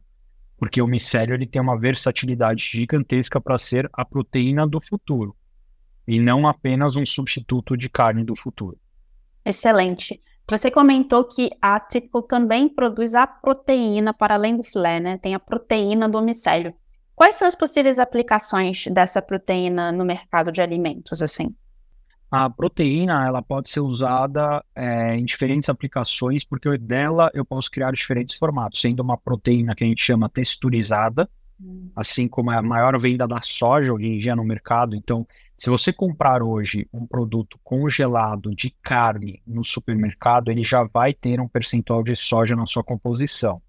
Porque 0.56 0.80
o 0.80 0.86
micélio 0.86 1.34
ele 1.34 1.46
tem 1.46 1.60
uma 1.60 1.76
versatilidade 1.76 2.70
gigantesca 2.70 3.40
para 3.40 3.58
ser 3.58 3.90
a 3.92 4.04
proteína 4.04 4.64
do 4.64 4.80
futuro 4.80 5.34
e 6.06 6.20
não 6.20 6.46
apenas 6.46 6.94
um 6.96 7.04
substituto 7.04 7.76
de 7.76 7.88
carne 7.88 8.22
do 8.22 8.36
futuro. 8.36 8.78
Excelente. 9.44 10.22
Você 10.48 10.70
comentou 10.70 11.24
que 11.24 11.50
a 11.60 11.80
Typical 11.80 12.22
também 12.22 12.68
produz 12.68 13.14
a 13.14 13.26
proteína 13.26 14.14
para 14.14 14.34
além 14.34 14.56
do 14.56 14.62
filé, 14.62 15.00
né? 15.00 15.18
Tem 15.18 15.34
a 15.34 15.40
proteína 15.40 16.08
do 16.08 16.22
micélio. 16.22 16.72
Quais 17.16 17.36
são 17.36 17.48
as 17.48 17.54
possíveis 17.54 17.98
aplicações 17.98 18.84
dessa 18.88 19.20
proteína 19.20 19.90
no 19.90 20.04
mercado 20.04 20.52
de 20.52 20.60
alimentos, 20.60 21.22
assim? 21.22 21.54
A 22.30 22.50
proteína 22.50 23.26
ela 23.26 23.40
pode 23.42 23.70
ser 23.70 23.80
usada 23.80 24.64
é, 24.74 25.14
em 25.16 25.24
diferentes 25.24 25.68
aplicações, 25.68 26.44
porque 26.44 26.76
dela 26.76 27.30
eu 27.32 27.44
posso 27.44 27.70
criar 27.70 27.92
diferentes 27.92 28.36
formatos, 28.36 28.80
sendo 28.80 29.00
uma 29.00 29.16
proteína 29.16 29.74
que 29.74 29.84
a 29.84 29.86
gente 29.86 30.02
chama 30.02 30.28
texturizada, 30.28 31.28
hum. 31.60 31.90
assim 31.94 32.26
como 32.26 32.50
é 32.50 32.56
a 32.56 32.62
maior 32.62 32.98
venda 32.98 33.26
da 33.26 33.40
soja 33.40 33.92
hoje 33.92 34.06
em 34.06 34.18
dia 34.18 34.34
no 34.34 34.44
mercado. 34.44 34.96
Então, 34.96 35.26
se 35.56 35.70
você 35.70 35.92
comprar 35.92 36.42
hoje 36.42 36.88
um 36.92 37.06
produto 37.06 37.58
congelado 37.62 38.54
de 38.54 38.74
carne 38.82 39.40
no 39.46 39.64
supermercado, 39.64 40.50
ele 40.50 40.64
já 40.64 40.82
vai 40.82 41.14
ter 41.14 41.40
um 41.40 41.46
percentual 41.46 42.02
de 42.02 42.16
soja 42.16 42.56
na 42.56 42.66
sua 42.66 42.82
composição. 42.82 43.62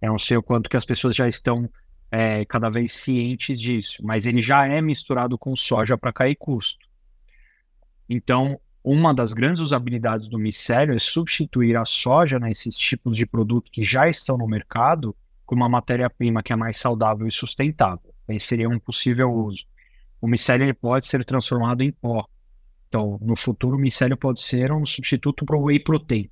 Eu 0.00 0.12
não 0.12 0.18
sei 0.18 0.36
o 0.36 0.42
quanto 0.42 0.70
que 0.70 0.76
as 0.76 0.84
pessoas 0.86 1.14
já 1.14 1.28
estão 1.28 1.68
é, 2.10 2.44
cada 2.46 2.70
vez 2.70 2.92
cientes 2.92 3.60
disso, 3.60 3.98
mas 4.02 4.24
ele 4.24 4.40
já 4.40 4.66
é 4.66 4.80
misturado 4.80 5.36
com 5.36 5.54
soja 5.54 5.98
para 5.98 6.12
cair 6.12 6.36
custo. 6.36 6.87
Então, 8.08 8.58
uma 8.82 9.12
das 9.12 9.34
grandes 9.34 9.60
usabilidades 9.60 10.28
do 10.28 10.38
micélio 10.38 10.94
é 10.94 10.98
substituir 10.98 11.76
a 11.76 11.84
soja 11.84 12.38
nesses 12.38 12.74
né, 12.74 12.80
tipos 12.80 13.16
de 13.16 13.26
produto 13.26 13.70
que 13.70 13.84
já 13.84 14.08
estão 14.08 14.38
no 14.38 14.46
mercado 14.46 15.14
com 15.44 15.54
uma 15.54 15.68
matéria-prima 15.68 16.42
que 16.42 16.52
é 16.52 16.56
mais 16.56 16.76
saudável 16.76 17.26
e 17.26 17.32
sustentável. 17.32 18.14
Esse 18.28 18.46
seria 18.46 18.68
um 18.68 18.78
possível 18.78 19.32
uso. 19.32 19.64
O 20.20 20.28
micélio 20.28 20.74
pode 20.74 21.06
ser 21.06 21.24
transformado 21.24 21.82
em 21.82 21.90
pó. 21.90 22.26
Então, 22.88 23.18
no 23.20 23.36
futuro, 23.36 23.76
o 23.76 23.80
micélio 23.80 24.16
pode 24.16 24.42
ser 24.42 24.72
um 24.72 24.84
substituto 24.86 25.44
para 25.44 25.56
o 25.56 25.64
whey 25.64 25.78
protein. 25.78 26.30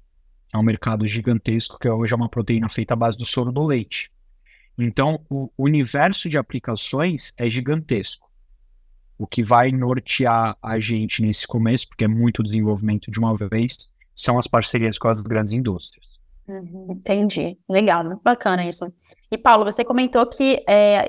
É 0.53 0.59
um 0.59 0.62
mercado 0.62 1.07
gigantesco 1.07 1.79
que 1.79 1.89
hoje 1.89 2.12
é 2.12 2.17
uma 2.17 2.29
proteína 2.29 2.69
feita 2.69 2.95
à 2.95 2.97
base 2.97 3.19
do 3.19 3.25
soro 3.25 3.53
do 3.53 3.65
leite. 3.65 4.11
Então, 4.79 5.25
o 5.29 5.51
universo 5.57 6.29
de 6.29 6.39
aplicações 6.39 7.33
é 7.39 7.49
gigantesco. 7.49 8.26
O 9.18 9.26
que 9.26 9.42
vai 9.42 9.70
nortear 9.70 10.57
a 10.62 10.79
gente 10.79 11.22
nesse 11.22 11.46
começo, 11.46 11.88
porque 11.88 12.05
é 12.05 12.09
muito 12.09 12.42
desenvolvimento 12.42 13.11
de 13.11 13.18
uma 13.18 13.35
vez, 13.35 13.92
são 14.14 14.38
as 14.38 14.46
parcerias 14.46 14.98
com 14.98 15.09
as 15.09 15.22
grandes 15.22 15.52
indústrias. 15.52 16.20
Uhum, 16.48 16.87
entendi. 16.90 17.59
Legal, 17.68 18.05
muito 18.05 18.22
bacana 18.22 18.64
isso. 18.64 18.92
E 19.31 19.37
Paulo, 19.37 19.64
você 19.64 19.85
comentou 19.85 20.24
que 20.26 20.62
é, 20.68 21.07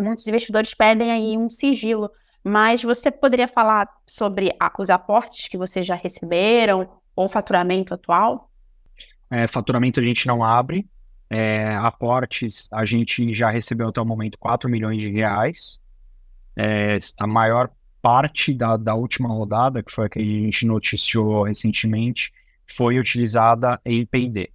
muitos 0.00 0.26
investidores 0.26 0.74
pedem 0.74 1.10
aí 1.12 1.38
um 1.38 1.48
sigilo, 1.48 2.10
mas 2.42 2.82
você 2.82 3.10
poderia 3.10 3.46
falar 3.46 3.88
sobre 4.06 4.52
a, 4.58 4.72
os 4.78 4.90
aportes 4.90 5.48
que 5.48 5.56
vocês 5.56 5.86
já 5.86 5.94
receberam 5.94 6.88
ou 7.14 7.28
faturamento 7.28 7.94
atual? 7.94 8.50
É, 9.30 9.46
faturamento 9.46 10.00
a 10.00 10.02
gente 10.02 10.26
não 10.26 10.42
abre, 10.42 10.88
é, 11.28 11.76
aportes, 11.76 12.68
a 12.72 12.84
gente 12.84 13.32
já 13.32 13.48
recebeu 13.48 13.88
até 13.88 14.00
o 14.00 14.04
momento 14.04 14.36
4 14.38 14.68
milhões 14.68 15.00
de 15.00 15.10
reais. 15.10 15.78
É, 16.56 16.98
a 17.18 17.26
maior 17.26 17.70
parte 18.02 18.54
da, 18.54 18.76
da 18.76 18.94
última 18.94 19.28
rodada, 19.28 19.82
que 19.82 19.92
foi 19.92 20.06
a 20.06 20.08
que 20.08 20.18
a 20.18 20.22
gente 20.22 20.66
noticiou 20.66 21.44
recentemente, 21.44 22.32
foi 22.66 22.98
utilizada 22.98 23.80
em 23.84 24.06
P&D, 24.06 24.50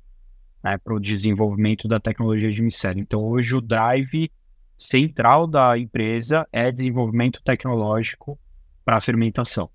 né, 0.63 0.77
para 0.77 0.93
o 0.93 0.99
desenvolvimento 0.99 1.87
da 1.87 1.99
tecnologia 1.99 2.51
de 2.51 2.61
micélio. 2.61 3.01
Então, 3.01 3.21
hoje 3.23 3.55
o 3.55 3.61
drive 3.61 4.31
central 4.77 5.47
da 5.47 5.77
empresa 5.77 6.47
é 6.51 6.71
desenvolvimento 6.71 7.41
tecnológico 7.43 8.37
para 8.83 8.99
fermentação. 8.99 9.69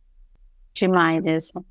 Demais 0.75 1.27
isso. 1.27 1.65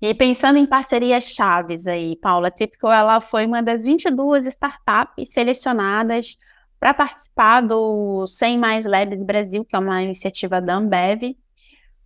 E 0.00 0.12
pensando 0.14 0.58
em 0.58 0.66
parcerias 0.66 1.24
chaves 1.24 1.86
aí, 1.86 2.16
Paula, 2.16 2.48
a 2.48 2.50
Typical 2.50 2.92
ela 2.92 3.20
foi 3.20 3.46
uma 3.46 3.62
das 3.62 3.84
22 3.84 4.46
startups 4.46 5.32
selecionadas 5.32 6.36
para 6.82 6.92
participar 6.92 7.60
do 7.60 8.26
100 8.26 8.58
Mais 8.58 8.84
Labs 8.84 9.22
Brasil, 9.22 9.64
que 9.64 9.76
é 9.76 9.78
uma 9.78 10.02
iniciativa 10.02 10.60
da 10.60 10.74
Ambev, 10.74 11.36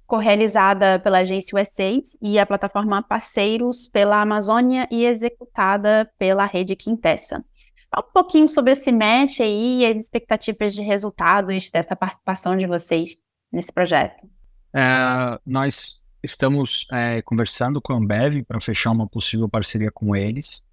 co-realizada 0.06 0.98
pela 0.98 1.20
agência 1.20 1.58
USA 1.58 1.98
e 2.20 2.38
a 2.38 2.44
plataforma 2.44 3.02
Parceiros 3.02 3.88
pela 3.88 4.20
Amazônia 4.20 4.86
e 4.90 5.06
executada 5.06 6.12
pela 6.18 6.44
rede 6.44 6.76
Quintessa. 6.76 7.42
Fala 7.90 8.06
um 8.06 8.12
pouquinho 8.12 8.46
sobre 8.46 8.72
esse 8.72 8.92
match 8.92 9.40
aí 9.40 9.80
e 9.80 9.86
as 9.86 9.96
expectativas 9.96 10.74
de 10.74 10.82
resultados 10.82 11.70
dessa 11.70 11.96
participação 11.96 12.54
de 12.54 12.66
vocês 12.66 13.16
nesse 13.50 13.72
projeto. 13.72 14.28
É, 14.74 15.40
nós 15.46 16.02
Estamos 16.22 16.86
é, 16.90 17.22
conversando 17.22 17.80
com 17.80 17.92
a 17.92 17.96
Ambev 17.96 18.42
para 18.42 18.60
fechar 18.60 18.90
uma 18.90 19.06
possível 19.06 19.48
parceria 19.48 19.92
com 19.92 20.16
eles. 20.16 20.66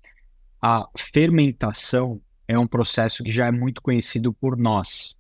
A 0.60 0.90
fermentação 0.98 2.20
é 2.48 2.58
um 2.58 2.68
processo 2.68 3.24
que 3.24 3.32
já 3.32 3.48
é 3.48 3.52
muito 3.52 3.82
conhecido 3.82 4.34
por 4.34 4.58
nós, 4.58 5.18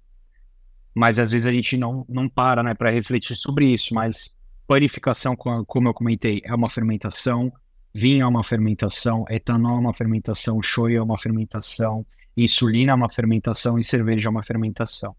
mas 0.94 1.18
às 1.18 1.32
vezes 1.32 1.46
a 1.46 1.52
gente 1.52 1.78
não, 1.78 2.06
não 2.08 2.30
para 2.30 2.62
né, 2.62 2.74
para 2.74 2.92
refletir 2.92 3.36
sobre 3.36 3.74
isso. 3.74 3.94
Mas 3.94 4.34
panificação, 4.68 5.36
como 5.36 5.88
eu 5.88 5.94
comentei, 5.94 6.42
é 6.44 6.54
uma 6.54 6.70
fermentação, 6.70 7.52
vinho 7.94 8.24
é 8.24 8.28
uma 8.28 8.44
fermentação, 8.44 9.26
etanol 9.30 9.78
é 9.78 9.80
uma 9.80 9.94
fermentação, 9.94 10.62
shoyu 10.62 10.98
é 10.98 11.04
uma 11.04 11.18
fermentação, 11.18 12.06
insulina 12.38 12.92
é 12.92 12.96
uma 12.96 13.10
fermentação 13.10 13.80
e 13.80 13.84
cerveja 13.84 14.30
é 14.30 14.32
uma 14.32 14.44
fermentação. 14.44 15.16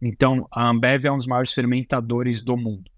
Então, 0.00 0.46
a 0.50 0.68
Ambev 0.68 1.04
é 1.04 1.12
um 1.12 1.18
dos 1.18 1.28
maiores 1.28 1.52
fermentadores 1.52 2.42
do 2.42 2.56
mundo. 2.56 2.90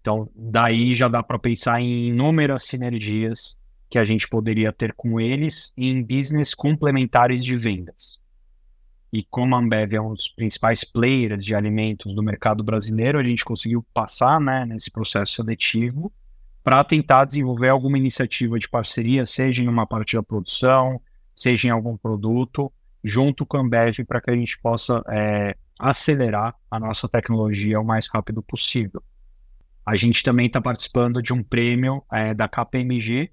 Então, 0.00 0.30
daí 0.34 0.94
já 0.94 1.08
dá 1.08 1.22
para 1.22 1.38
pensar 1.38 1.80
em 1.80 2.08
inúmeras 2.08 2.64
sinergias 2.64 3.56
que 3.90 3.98
a 3.98 4.04
gente 4.04 4.28
poderia 4.28 4.72
ter 4.72 4.92
com 4.94 5.20
eles 5.20 5.72
em 5.76 6.00
business 6.02 6.54
complementares 6.54 7.44
de 7.44 7.56
vendas. 7.56 8.20
E 9.12 9.24
como 9.24 9.56
a 9.56 9.58
Ambev 9.58 9.92
é 9.94 10.00
um 10.00 10.14
dos 10.14 10.28
principais 10.28 10.84
players 10.84 11.44
de 11.44 11.54
alimentos 11.56 12.14
do 12.14 12.22
mercado 12.22 12.62
brasileiro, 12.62 13.18
a 13.18 13.24
gente 13.24 13.44
conseguiu 13.44 13.84
passar 13.92 14.40
né, 14.40 14.64
nesse 14.64 14.90
processo 14.92 15.34
seletivo 15.34 16.12
para 16.62 16.84
tentar 16.84 17.24
desenvolver 17.24 17.70
alguma 17.70 17.98
iniciativa 17.98 18.56
de 18.56 18.68
parceria, 18.68 19.26
seja 19.26 19.64
em 19.64 19.68
uma 19.68 19.86
parte 19.86 20.14
da 20.14 20.22
produção, 20.22 21.00
seja 21.34 21.66
em 21.66 21.70
algum 21.72 21.96
produto, 21.96 22.72
junto 23.02 23.44
com 23.44 23.56
a 23.56 23.60
Ambev, 23.60 24.04
para 24.06 24.20
que 24.20 24.30
a 24.30 24.36
gente 24.36 24.56
possa 24.60 25.02
é, 25.08 25.56
acelerar 25.76 26.54
a 26.70 26.78
nossa 26.78 27.08
tecnologia 27.08 27.80
o 27.80 27.84
mais 27.84 28.06
rápido 28.06 28.40
possível. 28.42 29.02
A 29.84 29.96
gente 29.96 30.22
também 30.22 30.46
está 30.46 30.60
participando 30.60 31.20
de 31.20 31.32
um 31.32 31.42
prêmio 31.42 32.04
é, 32.12 32.32
da 32.32 32.46
KPMG, 32.46 33.32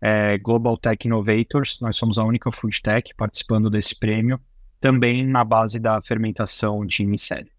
é, 0.00 0.38
Global 0.38 0.76
Tech 0.76 1.06
Innovators. 1.06 1.78
Nós 1.80 1.96
somos 1.96 2.18
a 2.18 2.24
única 2.24 2.50
food 2.52 2.80
tech 2.82 3.14
participando 3.16 3.70
desse 3.70 3.98
prêmio, 3.98 4.40
também 4.80 5.26
na 5.26 5.44
base 5.44 5.78
da 5.78 6.00
fermentação 6.02 6.84
de 6.84 7.04
micélio. 7.04 7.50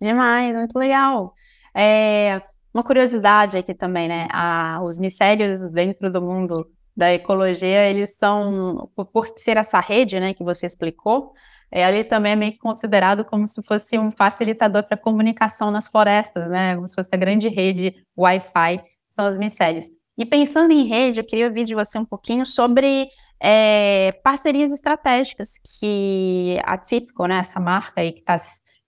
Demais, 0.00 0.56
muito 0.56 0.78
legal. 0.78 1.34
É, 1.74 2.40
uma 2.72 2.82
curiosidade 2.82 3.58
aqui 3.58 3.74
também, 3.74 4.08
né? 4.08 4.28
A, 4.30 4.80
os 4.82 4.98
micélios 4.98 5.70
dentro 5.70 6.10
do 6.10 6.22
mundo 6.22 6.66
da 6.96 7.12
ecologia, 7.12 7.88
eles 7.88 8.16
são, 8.16 8.90
por 9.12 9.32
ser 9.36 9.56
essa 9.56 9.80
rede, 9.80 10.20
né, 10.20 10.34
que 10.34 10.44
você 10.44 10.66
explicou, 10.66 11.32
é, 11.70 11.88
ele 11.88 12.04
também 12.04 12.32
é 12.32 12.36
meio 12.36 12.58
considerado 12.58 13.24
como 13.24 13.46
se 13.46 13.62
fosse 13.62 13.98
um 13.98 14.10
facilitador 14.10 14.82
para 14.82 14.96
comunicação 14.96 15.70
nas 15.70 15.86
florestas, 15.86 16.50
né? 16.50 16.74
Como 16.74 16.88
se 16.88 16.94
fosse 16.94 17.10
a 17.12 17.16
grande 17.16 17.48
rede 17.48 17.94
Wi-Fi, 18.18 18.82
são 19.08 19.26
os 19.26 19.36
micélios. 19.36 19.86
E 20.20 20.26
pensando 20.26 20.70
em 20.70 20.86
rede, 20.86 21.18
eu 21.18 21.24
queria 21.24 21.46
ouvir 21.46 21.64
de 21.64 21.74
você 21.74 21.98
um 21.98 22.04
pouquinho 22.04 22.44
sobre 22.44 23.08
é, 23.42 24.12
parcerias 24.22 24.70
estratégicas 24.70 25.54
que 25.80 26.58
a 26.62 26.76
Típico, 26.76 27.24
né, 27.24 27.38
essa 27.38 27.58
marca 27.58 28.02
aí 28.02 28.12
que 28.12 28.20
está 28.20 28.36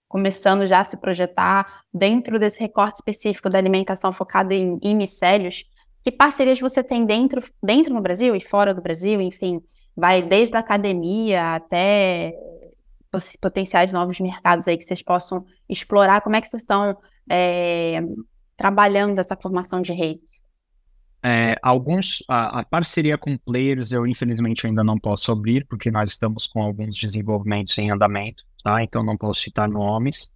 começando 0.07 0.67
já 0.67 0.81
a 0.81 0.83
se 0.83 0.95
projetar 0.95 1.81
dentro 1.91 2.37
desse 2.37 2.59
recorte 2.59 2.97
específico 2.97 3.49
da 3.49 3.57
alimentação 3.57 4.13
focado 4.13 4.53
em, 4.53 4.77
em 4.83 4.95
micélios, 4.95 5.63
que 6.03 6.11
parcerias 6.11 6.59
você 6.59 6.83
tem 6.83 7.03
dentro, 7.03 7.41
dentro 7.63 7.95
no 7.95 8.01
Brasil 8.01 8.35
e 8.35 8.39
fora 8.39 8.71
do 8.71 8.79
Brasil, 8.83 9.19
enfim, 9.19 9.59
vai 9.97 10.21
desde 10.21 10.55
a 10.55 10.59
academia 10.59 11.55
até 11.55 12.31
potenciais 13.41 13.91
novos 13.91 14.19
mercados 14.19 14.67
aí 14.67 14.77
que 14.77 14.83
vocês 14.83 15.01
possam 15.01 15.43
explorar? 15.67 16.21
Como 16.21 16.35
é 16.35 16.41
que 16.41 16.47
vocês 16.47 16.61
estão 16.61 16.95
é, 17.27 18.03
trabalhando 18.55 19.17
essa 19.17 19.35
formação 19.35 19.81
de 19.81 19.93
redes? 19.93 20.42
É, 21.25 21.55
alguns, 21.61 22.21
a, 22.27 22.59
a, 22.59 22.65
parceria 22.65 23.17
com 23.17 23.37
players 23.37 23.93
eu 23.93 24.05
infelizmente 24.05 24.67
ainda 24.67 24.83
não 24.83 24.97
posso 24.97 25.31
abrir, 25.31 25.65
porque 25.65 25.89
nós 25.89 26.11
estamos 26.11 26.45
com 26.45 26.61
alguns 26.61 26.97
desenvolvimentos 26.97 27.77
em 27.77 27.91
andamento, 27.91 28.43
tá? 28.63 28.83
Então 28.83 29.01
não 29.03 29.15
posso 29.15 29.41
citar 29.41 29.69
nomes. 29.69 30.35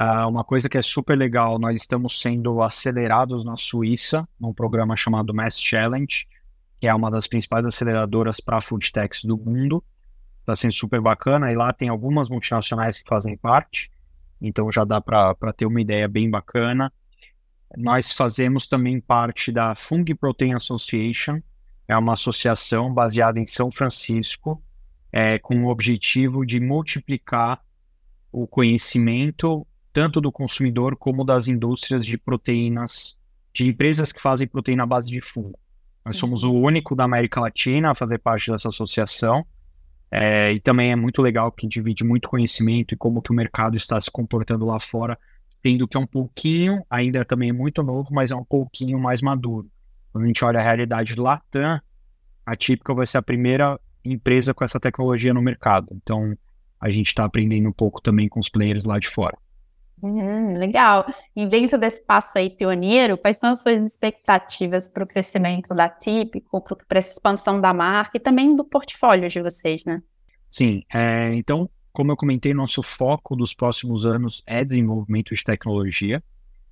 Uh, 0.00 0.28
uma 0.28 0.42
coisa 0.42 0.68
que 0.68 0.78
é 0.78 0.82
super 0.82 1.16
legal, 1.16 1.58
nós 1.58 1.76
estamos 1.80 2.20
sendo 2.20 2.60
acelerados 2.62 3.44
na 3.44 3.56
Suíça, 3.56 4.28
num 4.38 4.52
programa 4.52 4.96
chamado 4.96 5.32
Mass 5.32 5.60
Challenge, 5.60 6.26
que 6.80 6.88
é 6.88 6.94
uma 6.94 7.10
das 7.10 7.28
principais 7.28 7.64
aceleradoras 7.64 8.40
para 8.40 8.60
food 8.60 8.90
techs 8.90 9.24
do 9.24 9.36
mundo 9.36 9.84
está 10.52 10.56
sendo 10.56 10.72
super 10.72 11.00
bacana. 11.00 11.52
E 11.52 11.54
lá 11.54 11.72
tem 11.72 11.88
algumas 11.88 12.28
multinacionais 12.28 13.00
que 13.00 13.08
fazem 13.08 13.36
parte, 13.36 13.90
então 14.40 14.70
já 14.70 14.84
dá 14.84 15.00
para 15.00 15.52
ter 15.56 15.66
uma 15.66 15.80
ideia 15.80 16.08
bem 16.08 16.30
bacana. 16.30 16.92
Nós 17.76 18.12
fazemos 18.12 18.66
também 18.66 19.00
parte 19.00 19.52
da 19.52 19.74
Fungi 19.74 20.14
Protein 20.14 20.54
Association, 20.54 21.40
é 21.86 21.96
uma 21.96 22.12
associação 22.12 22.92
baseada 22.92 23.38
em 23.38 23.46
São 23.46 23.70
Francisco, 23.70 24.62
é, 25.12 25.38
com 25.38 25.64
o 25.64 25.68
objetivo 25.68 26.44
de 26.44 26.60
multiplicar 26.60 27.60
o 28.32 28.46
conhecimento 28.46 29.66
tanto 29.92 30.20
do 30.20 30.30
consumidor 30.30 30.96
como 30.96 31.24
das 31.24 31.48
indústrias 31.48 32.06
de 32.06 32.16
proteínas, 32.16 33.18
de 33.52 33.66
empresas 33.66 34.12
que 34.12 34.20
fazem 34.20 34.46
proteína 34.46 34.84
à 34.84 34.86
base 34.86 35.10
de 35.10 35.20
fungo. 35.20 35.58
Nós 36.04 36.16
somos 36.16 36.44
o 36.44 36.52
único 36.52 36.94
da 36.94 37.04
América 37.04 37.40
Latina 37.40 37.90
a 37.90 37.94
fazer 37.94 38.18
parte 38.18 38.50
dessa 38.50 38.68
associação. 38.68 39.44
É, 40.12 40.52
e 40.52 40.60
também 40.60 40.90
é 40.90 40.96
muito 40.96 41.22
legal 41.22 41.52
que 41.52 41.68
divide 41.68 42.02
muito 42.02 42.28
conhecimento 42.28 42.94
e 42.94 42.96
como 42.96 43.22
que 43.22 43.30
o 43.30 43.34
mercado 43.34 43.76
está 43.76 44.00
se 44.00 44.10
comportando 44.10 44.66
lá 44.66 44.80
fora, 44.80 45.16
tendo 45.62 45.86
que 45.86 45.96
é 45.96 46.00
um 46.00 46.06
pouquinho, 46.06 46.84
ainda 46.88 47.24
também 47.24 47.50
é 47.50 47.52
muito 47.52 47.82
novo, 47.82 48.08
mas 48.10 48.30
é 48.30 48.36
um 48.36 48.44
pouquinho 48.44 48.98
mais 48.98 49.20
maduro. 49.20 49.70
Quando 50.12 50.24
a 50.24 50.26
gente 50.26 50.44
olha 50.44 50.60
a 50.60 50.62
realidade 50.62 51.14
Latam, 51.14 51.80
a 52.44 52.56
Típica 52.56 52.94
vai 52.94 53.06
ser 53.06 53.18
a 53.18 53.22
primeira 53.22 53.78
empresa 54.04 54.54
com 54.54 54.64
essa 54.64 54.80
tecnologia 54.80 55.34
no 55.34 55.42
mercado. 55.42 55.88
Então, 55.92 56.36
a 56.80 56.90
gente 56.90 57.08
está 57.08 57.24
aprendendo 57.24 57.68
um 57.68 57.72
pouco 57.72 58.00
também 58.00 58.28
com 58.28 58.40
os 58.40 58.48
players 58.48 58.84
lá 58.84 58.98
de 58.98 59.08
fora. 59.08 59.36
Hum, 60.02 60.56
legal. 60.56 61.04
E 61.36 61.46
dentro 61.46 61.78
desse 61.78 62.02
passo 62.02 62.38
aí 62.38 62.48
pioneiro, 62.48 63.18
quais 63.18 63.36
são 63.36 63.50
as 63.50 63.60
suas 63.60 63.82
expectativas 63.82 64.88
para 64.88 65.04
o 65.04 65.06
crescimento 65.06 65.74
da 65.74 65.88
Típico, 65.88 66.62
para 66.88 66.98
essa 66.98 67.12
expansão 67.12 67.60
da 67.60 67.74
marca 67.74 68.16
e 68.16 68.20
também 68.20 68.56
do 68.56 68.64
portfólio 68.64 69.28
de 69.28 69.42
vocês, 69.42 69.84
né? 69.84 70.02
Sim, 70.48 70.82
é, 70.92 71.34
então, 71.34 71.68
como 71.92 72.12
eu 72.12 72.16
comentei, 72.16 72.54
nosso 72.54 72.82
foco 72.82 73.34
dos 73.34 73.52
próximos 73.54 74.06
anos 74.06 74.42
é 74.46 74.64
desenvolvimento 74.64 75.34
de 75.34 75.42
tecnologia. 75.42 76.22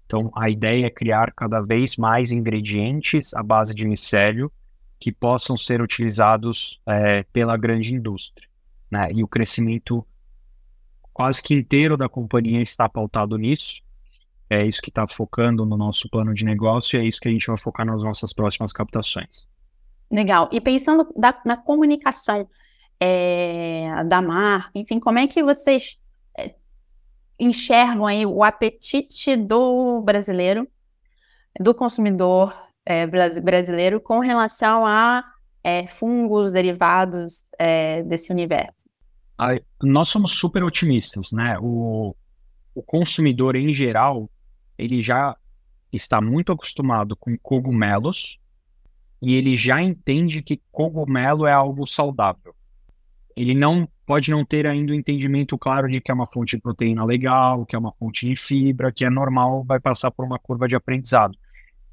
Então, 0.07 0.31
a 0.35 0.48
ideia 0.48 0.87
é 0.87 0.90
criar 0.90 1.33
cada 1.33 1.61
vez 1.61 1.96
mais 1.96 2.33
ingredientes 2.33 3.35
à 3.35 3.42
base 3.42 3.74
de 3.74 3.87
micélio 3.87 4.50
que 4.98 5.12
possam 5.12 5.57
ser 5.57 5.81
utilizados 5.81 6.81
é, 6.87 7.22
pela 7.24 7.57
grande 7.57 7.94
indústria. 7.94 8.48
Né? 8.90 9.11
E 9.12 9.22
o 9.22 9.28
crescimento 9.28 10.04
quase 11.12 11.42
que 11.42 11.54
inteiro 11.54 11.96
da 11.96 12.09
companhia 12.09 12.62
está 12.62 12.88
pautado 12.88 13.37
nisso. 13.37 13.83
É 14.48 14.64
isso 14.64 14.81
que 14.81 14.88
está 14.88 15.07
focando 15.07 15.66
no 15.66 15.76
nosso 15.76 16.09
plano 16.09 16.33
de 16.33 16.44
negócio 16.44 16.96
e 16.98 17.02
é 17.02 17.07
isso 17.07 17.20
que 17.20 17.28
a 17.28 17.31
gente 17.31 17.46
vai 17.46 17.59
focar 17.59 17.85
nas 17.85 18.02
nossas 18.02 18.33
próximas 18.33 18.72
captações. 18.72 19.48
Legal. 20.11 20.48
E 20.50 20.61
pensando 20.61 21.12
da, 21.14 21.38
na 21.44 21.57
comunicação 21.57 22.48
é, 23.00 23.47
da 24.02 24.20
marca, 24.22 24.70
enfim, 24.74 24.98
como 24.98 25.18
é 25.18 25.26
que 25.26 25.42
vocês 25.42 25.98
é, 26.37 26.54
enxergam 27.38 28.06
aí 28.06 28.24
o 28.26 28.42
apetite 28.42 29.37
do 29.37 30.00
brasileiro, 30.02 30.66
do 31.61 31.74
consumidor 31.74 32.54
é, 32.84 33.06
brasileiro 33.06 34.00
com 34.00 34.20
relação 34.20 34.87
a 34.87 35.24
é, 35.62 35.87
fungos 35.87 36.52
derivados 36.52 37.50
é, 37.58 38.02
desse 38.02 38.32
universo? 38.32 38.88
Nós 39.82 40.08
somos 40.08 40.32
super 40.32 40.64
otimistas, 40.64 41.30
né? 41.30 41.56
O, 41.61 42.14
o 42.74 42.82
consumidor 42.82 43.54
em 43.54 43.72
geral, 43.72 44.28
ele 44.76 45.00
já 45.00 45.37
está 45.92 46.20
muito 46.20 46.52
acostumado 46.52 47.16
com 47.16 47.37
cogumelos 47.38 48.38
e 49.20 49.34
ele 49.34 49.56
já 49.56 49.82
entende 49.82 50.42
que 50.42 50.61
cogumelo 50.70 51.46
é 51.46 51.52
algo 51.52 51.87
saudável. 51.87 52.54
Ele 53.38 53.55
não 53.55 53.88
pode 54.05 54.33
não 54.33 54.44
ter 54.44 54.66
ainda 54.66 54.90
o 54.90 54.94
entendimento 54.96 55.57
claro 55.57 55.88
de 55.88 56.01
que 56.01 56.11
é 56.11 56.14
uma 56.14 56.27
fonte 56.27 56.57
de 56.57 56.62
proteína 56.62 57.05
legal, 57.05 57.64
que 57.64 57.77
é 57.77 57.79
uma 57.79 57.92
fonte 57.92 58.27
de 58.27 58.35
fibra, 58.35 58.90
que 58.90 59.05
é 59.05 59.11
normal, 59.11 59.62
vai 59.64 59.79
passar 59.79 60.11
por 60.11 60.24
uma 60.24 60.40
curva 60.40 60.66
de 60.66 60.74
aprendizado. 60.74 61.38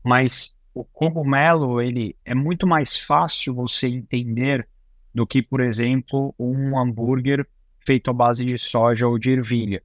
Mas 0.04 0.58
o 0.74 0.84
cogumelo, 0.84 1.80
ele 1.80 2.16
é 2.26 2.34
muito 2.34 2.66
mais 2.66 2.98
fácil 2.98 3.54
você 3.54 3.88
entender 3.88 4.68
do 5.14 5.28
que, 5.28 5.40
por 5.40 5.62
exemplo, 5.62 6.34
um 6.40 6.80
hambúrguer 6.80 7.48
feito 7.86 8.10
à 8.10 8.14
base 8.14 8.44
de 8.44 8.58
soja 8.58 9.08
ou 9.08 9.20
de 9.20 9.30
ervilha, 9.30 9.84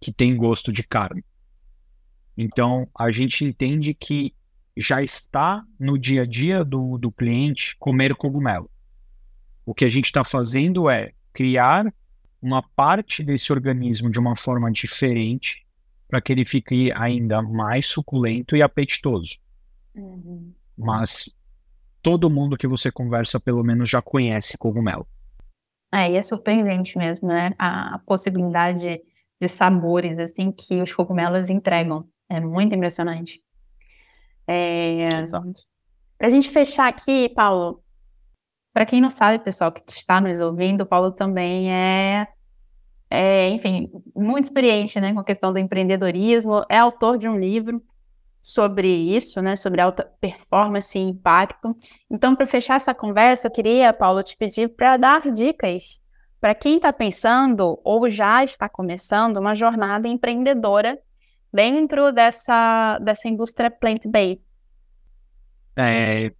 que 0.00 0.12
tem 0.12 0.36
gosto 0.36 0.72
de 0.72 0.84
carne. 0.84 1.24
Então, 2.38 2.88
a 2.96 3.10
gente 3.10 3.44
entende 3.44 3.92
que 3.92 4.32
já 4.76 5.02
está 5.02 5.64
no 5.80 5.98
dia 5.98 6.22
a 6.22 6.26
dia 6.26 6.64
do, 6.64 6.96
do 6.96 7.10
cliente 7.10 7.74
comer 7.76 8.14
cogumelo. 8.14 8.70
O 9.64 9.74
que 9.74 9.84
a 9.84 9.88
gente 9.88 10.06
está 10.06 10.24
fazendo 10.24 10.90
é 10.90 11.12
criar 11.32 11.92
uma 12.40 12.62
parte 12.62 13.22
desse 13.22 13.52
organismo 13.52 14.10
de 14.10 14.18
uma 14.18 14.36
forma 14.36 14.70
diferente 14.70 15.64
para 16.08 16.20
que 16.20 16.32
ele 16.32 16.44
fique 16.44 16.92
ainda 16.94 17.40
mais 17.42 17.86
suculento 17.86 18.54
e 18.54 18.62
apetitoso. 18.62 19.38
Uhum. 19.94 20.52
Mas 20.76 21.30
todo 22.02 22.28
mundo 22.30 22.56
que 22.56 22.66
você 22.66 22.90
conversa, 22.90 23.40
pelo 23.40 23.64
menos, 23.64 23.88
já 23.88 24.02
conhece 24.02 24.58
cogumelo. 24.58 25.06
É, 25.92 26.10
e 26.10 26.16
é 26.16 26.22
surpreendente 26.22 26.98
mesmo, 26.98 27.28
né? 27.28 27.52
A 27.58 28.00
possibilidade 28.04 29.00
de 29.40 29.48
sabores, 29.48 30.18
assim, 30.18 30.50
que 30.50 30.82
os 30.82 30.92
cogumelos 30.92 31.48
entregam. 31.48 32.08
É 32.28 32.40
muito 32.40 32.74
impressionante. 32.74 33.40
É... 34.46 35.04
Para 36.18 36.26
a 36.26 36.30
gente 36.30 36.48
fechar 36.50 36.88
aqui, 36.88 37.28
Paulo, 37.28 37.83
para 38.74 38.84
quem 38.84 39.00
não 39.00 39.08
sabe, 39.08 39.42
pessoal 39.42 39.70
que 39.70 39.80
está 39.88 40.20
nos 40.20 40.40
ouvindo, 40.40 40.80
o 40.80 40.86
Paulo 40.86 41.12
também 41.12 41.72
é, 41.72 42.26
é, 43.08 43.48
enfim, 43.50 43.88
muito 44.14 44.46
experiente, 44.46 45.00
né, 45.00 45.14
com 45.14 45.20
a 45.20 45.24
questão 45.24 45.52
do 45.52 45.60
empreendedorismo, 45.60 46.64
é 46.68 46.76
autor 46.76 47.16
de 47.16 47.28
um 47.28 47.38
livro 47.38 47.80
sobre 48.42 48.88
isso, 48.88 49.40
né, 49.40 49.54
sobre 49.54 49.80
alta 49.80 50.10
performance 50.20 50.98
e 50.98 51.02
impacto. 51.02 51.74
Então, 52.10 52.34
para 52.34 52.46
fechar 52.46 52.74
essa 52.74 52.92
conversa, 52.92 53.46
eu 53.46 53.50
queria, 53.52 53.92
Paulo, 53.92 54.24
te 54.24 54.36
pedir 54.36 54.68
para 54.70 54.96
dar 54.96 55.22
dicas 55.30 56.00
para 56.40 56.52
quem 56.54 56.76
está 56.76 56.92
pensando 56.92 57.80
ou 57.84 58.10
já 58.10 58.42
está 58.42 58.68
começando 58.68 59.36
uma 59.36 59.54
jornada 59.54 60.08
empreendedora 60.08 60.98
dentro 61.52 62.12
dessa, 62.12 62.98
dessa 62.98 63.28
indústria 63.28 63.70
plant-based. 63.70 64.44
É, 65.76 66.32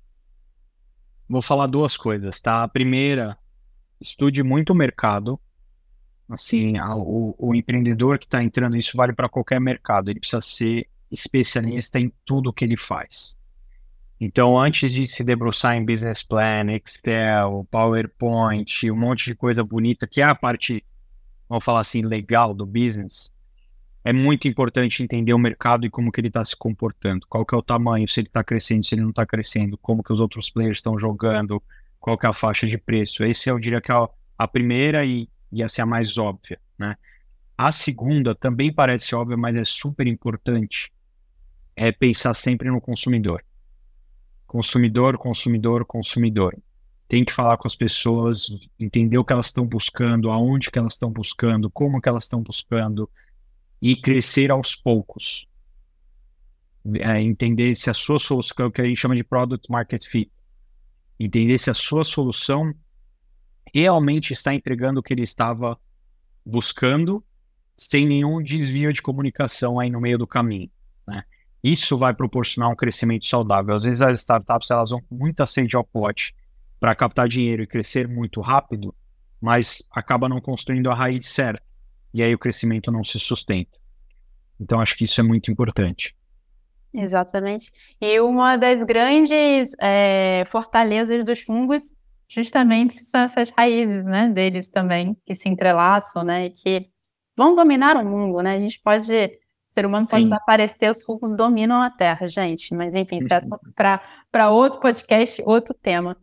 vou 1.35 1.43
falar 1.43 1.67
duas 1.67 1.97
coisas, 1.97 2.41
tá? 2.41 2.63
A 2.63 2.69
primeira, 2.69 3.37
estude 4.01 4.43
muito 4.43 4.71
o 4.71 4.75
mercado. 4.75 5.39
Assim, 6.29 6.79
a, 6.79 6.95
o, 6.95 7.35
o 7.37 7.55
empreendedor 7.55 8.19
que 8.19 8.25
está 8.25 8.43
entrando, 8.43 8.77
isso 8.77 8.97
vale 8.97 9.13
para 9.13 9.29
qualquer 9.29 9.61
mercado. 9.61 10.11
Ele 10.11 10.21
precisa 10.21 10.41
ser 10.41 10.89
especialista 11.11 11.99
em 11.99 12.13
tudo 12.25 12.53
que 12.53 12.65
ele 12.65 12.77
faz. 12.77 13.37
Então, 14.21 14.59
antes 14.59 14.93
de 14.93 15.07
se 15.09 15.25
debruçar 15.25 15.75
em 15.75 15.85
business 15.85 16.23
plan, 16.23 16.71
Excel, 16.71 17.67
PowerPoint, 17.69 18.91
um 18.91 18.97
monte 18.97 19.25
de 19.27 19.35
coisa 19.35 19.65
bonita, 19.65 20.07
que 20.07 20.21
é 20.21 20.25
a 20.25 20.37
parte, 20.37 20.85
vamos 21.49 21.65
falar 21.65 21.81
assim, 21.81 22.01
legal 22.01 22.55
do 22.55 22.65
business, 22.65 23.34
é 24.05 24.13
muito 24.13 24.47
importante 24.47 25.03
entender 25.03 25.33
o 25.33 25.39
mercado 25.39 25.87
e 25.87 25.91
como 25.91 26.13
que 26.13 26.21
ele 26.21 26.29
está 26.29 26.45
se 26.45 26.55
comportando. 26.55 27.27
Qual 27.27 27.45
que 27.45 27.55
é 27.55 27.59
o 27.59 27.63
tamanho, 27.63 28.07
se 28.07 28.21
ele 28.21 28.29
está 28.29 28.45
crescendo, 28.45 28.85
se 28.85 28.95
ele 28.95 29.03
não 29.03 29.11
está 29.11 29.25
crescendo, 29.25 29.79
como 29.79 30.03
que 30.03 30.13
os 30.13 30.21
outros 30.21 30.51
players 30.51 30.79
estão 30.79 30.99
jogando, 30.99 31.63
qual 31.99 32.19
que 32.19 32.27
é 32.27 32.29
a 32.29 32.35
faixa 32.35 32.67
de 32.67 32.77
preço. 32.77 33.25
Esse 33.25 33.49
eu 33.49 33.59
diria 33.59 33.81
que 33.81 33.91
é 33.91 33.95
a 34.37 34.47
primeira 34.47 35.07
e, 35.07 35.27
e 35.51 35.63
essa 35.63 35.81
é 35.81 35.83
a 35.83 35.87
mais 35.87 36.19
óbvia, 36.19 36.61
né? 36.79 36.97
A 37.57 37.73
segunda 37.73 38.35
também 38.35 38.71
parece 38.71 39.15
óbvia, 39.15 39.39
mas 39.39 39.57
é 39.57 39.65
super 39.65 40.07
importante, 40.07 40.93
é 41.75 41.91
pensar 41.91 42.35
sempre 42.35 42.69
no 42.69 42.81
consumidor. 42.81 43.43
Consumidor, 44.47 45.17
consumidor, 45.17 45.85
consumidor. 45.87 46.55
Tem 47.09 47.25
que 47.25 47.33
falar 47.33 47.57
com 47.57 47.67
as 47.67 47.77
pessoas, 47.77 48.49
entender 48.79 49.17
o 49.17 49.25
que 49.25 49.33
elas 49.33 49.47
estão 49.47 49.65
buscando, 49.65 50.31
aonde 50.31 50.71
que 50.71 50.79
elas 50.79 50.95
estão 50.95 51.11
buscando, 51.11 51.71
como 51.71 52.01
que 52.03 52.09
elas 52.09 52.25
estão 52.25 52.43
buscando 52.43 53.09
e 53.85 53.95
crescer 53.95 54.51
aos 54.51 54.75
poucos. 54.75 55.47
É, 57.01 57.21
entender 57.21 57.77
se 57.77 57.91
a 57.91 57.95
sua 57.95 58.19
solução, 58.19 58.57
que 58.57 58.63
é 58.63 58.65
o 58.65 58.71
que 58.71 58.81
a 58.81 58.85
gente 58.87 58.97
chama 58.97 59.15
de 59.15 59.23
product 59.23 59.71
market 59.71 60.07
fit, 60.07 60.33
entender 61.21 61.59
se 61.59 61.69
a 61.69 61.75
sua 61.75 62.03
solução 62.03 62.75
realmente 63.75 64.33
está 64.33 64.55
entregando 64.55 65.01
o 65.01 65.03
que 65.03 65.13
ele 65.13 65.23
estava 65.23 65.79
buscando 66.47 67.23
sem 67.77 68.07
nenhum 68.07 68.43
desvio 68.43 68.91
de 68.91 69.03
comunicação 69.03 69.79
aí 69.79 69.91
no 69.91 70.01
meio 70.01 70.17
do 70.17 70.27
caminho. 70.27 70.71
Né? 71.07 71.23
Isso 71.63 71.99
vai 71.99 72.15
proporcionar 72.15 72.71
um 72.71 72.77
crescimento 72.77 73.27
saudável. 73.27 73.75
Às 73.75 73.85
vezes 73.85 74.01
as 74.01 74.21
startups 74.21 74.71
elas 74.71 74.91
vão 74.91 75.03
com 75.03 75.15
muita 75.15 75.45
sede 75.45 75.77
ao 75.77 75.85
pote 75.85 76.35
para 76.81 76.95
captar 76.95 77.29
dinheiro 77.29 77.63
e 77.63 77.67
crescer 77.67 78.09
muito 78.09 78.41
rápido, 78.41 78.95
mas 79.39 79.83
acaba 79.91 80.27
não 80.27 80.41
construindo 80.41 80.91
a 80.91 80.95
raiz 80.95 81.27
certa. 81.27 81.74
E 82.15 82.23
aí 82.23 82.33
o 82.33 82.39
crescimento 82.39 82.93
não 82.93 83.03
se 83.03 83.19
sustenta. 83.19 83.77
Então 84.59 84.81
acho 84.81 84.97
que 84.97 85.05
isso 85.05 85.21
é 85.21 85.25
muito 85.25 85.51
importante. 85.51 86.17
Exatamente. 86.95 87.73
E 88.01 88.21
uma 88.21 88.57
das 88.57 88.81
grandes 88.85 89.73
é, 89.81 90.45
fortalezas 90.47 91.25
dos 91.25 91.41
fungos 91.41 91.83
justamente 92.29 93.05
são 93.05 93.23
essas 93.23 93.51
raízes, 93.51 94.05
né, 94.05 94.29
deles 94.29 94.69
também, 94.69 95.17
que 95.27 95.35
se 95.35 95.49
entrelaçam, 95.49 96.23
né, 96.23 96.47
e 96.47 96.51
que 96.51 96.87
vão 97.37 97.55
dominar 97.57 97.97
o 97.97 98.05
mundo, 98.05 98.41
né? 98.41 98.55
A 98.55 98.59
gente 98.61 98.81
pode 98.81 99.07
ser 99.75 99.85
humano 99.85 100.07
pode 100.09 100.23
desaparecer, 100.23 100.89
os 100.89 101.03
fungos 101.03 101.37
dominam 101.37 101.83
a 101.83 101.91
Terra, 101.91 102.29
gente. 102.29 102.73
Mas 102.73 102.95
enfim, 102.95 103.19
isso 103.19 103.35
é 103.35 103.41
para 104.31 104.51
outro 104.51 104.79
podcast, 104.79 105.43
outro 105.45 105.75
tema. 105.75 106.17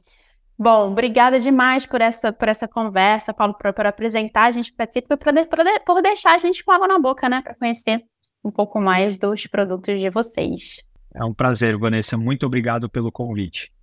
Bom, 0.62 0.92
obrigada 0.92 1.40
demais 1.40 1.88
por 1.88 2.02
essa, 2.02 2.32
por 2.32 2.48
essa 2.48 2.68
conversa, 2.68 3.34
Paulo, 3.34 3.56
por, 3.60 3.74
por 3.74 3.88
apresentar 3.88 4.44
a 4.44 4.52
gente 4.52 4.72
para 4.72 4.86
por, 4.86 5.58
por 5.84 6.02
deixar 6.04 6.36
a 6.36 6.38
gente 6.38 6.64
com 6.64 6.72
água 6.72 6.88
na 6.88 7.00
boca, 7.00 7.28
né? 7.28 7.42
Para 7.42 7.56
conhecer 7.56 8.04
um 8.46 8.52
pouco 8.52 8.80
mais 8.80 9.18
dos 9.18 9.48
produtos 9.48 10.00
de 10.00 10.08
vocês. 10.12 10.84
É 11.16 11.26
um 11.26 11.34
prazer, 11.34 11.76
Vanessa. 11.80 12.16
Muito 12.16 12.46
obrigado 12.46 12.88
pelo 12.88 13.12
convite. 13.12 13.74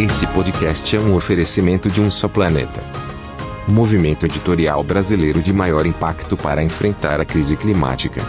Esse 0.00 0.26
podcast 0.34 0.96
é 0.96 0.98
um 0.98 1.14
oferecimento 1.14 1.88
de 1.88 2.00
um 2.00 2.10
só 2.10 2.26
planeta 2.26 2.80
movimento 3.68 4.26
editorial 4.26 4.82
brasileiro 4.82 5.40
de 5.40 5.52
maior 5.52 5.86
impacto 5.86 6.36
para 6.36 6.60
enfrentar 6.60 7.20
a 7.20 7.24
crise 7.24 7.56
climática. 7.56 8.20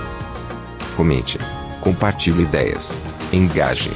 Comente, 0.95 1.39
compartilhe 1.81 2.43
ideias, 2.43 2.95
engaje. 3.33 3.91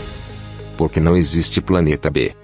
Porque 0.78 1.00
não 1.00 1.16
existe 1.16 1.62
planeta 1.62 2.10
B. 2.10 2.36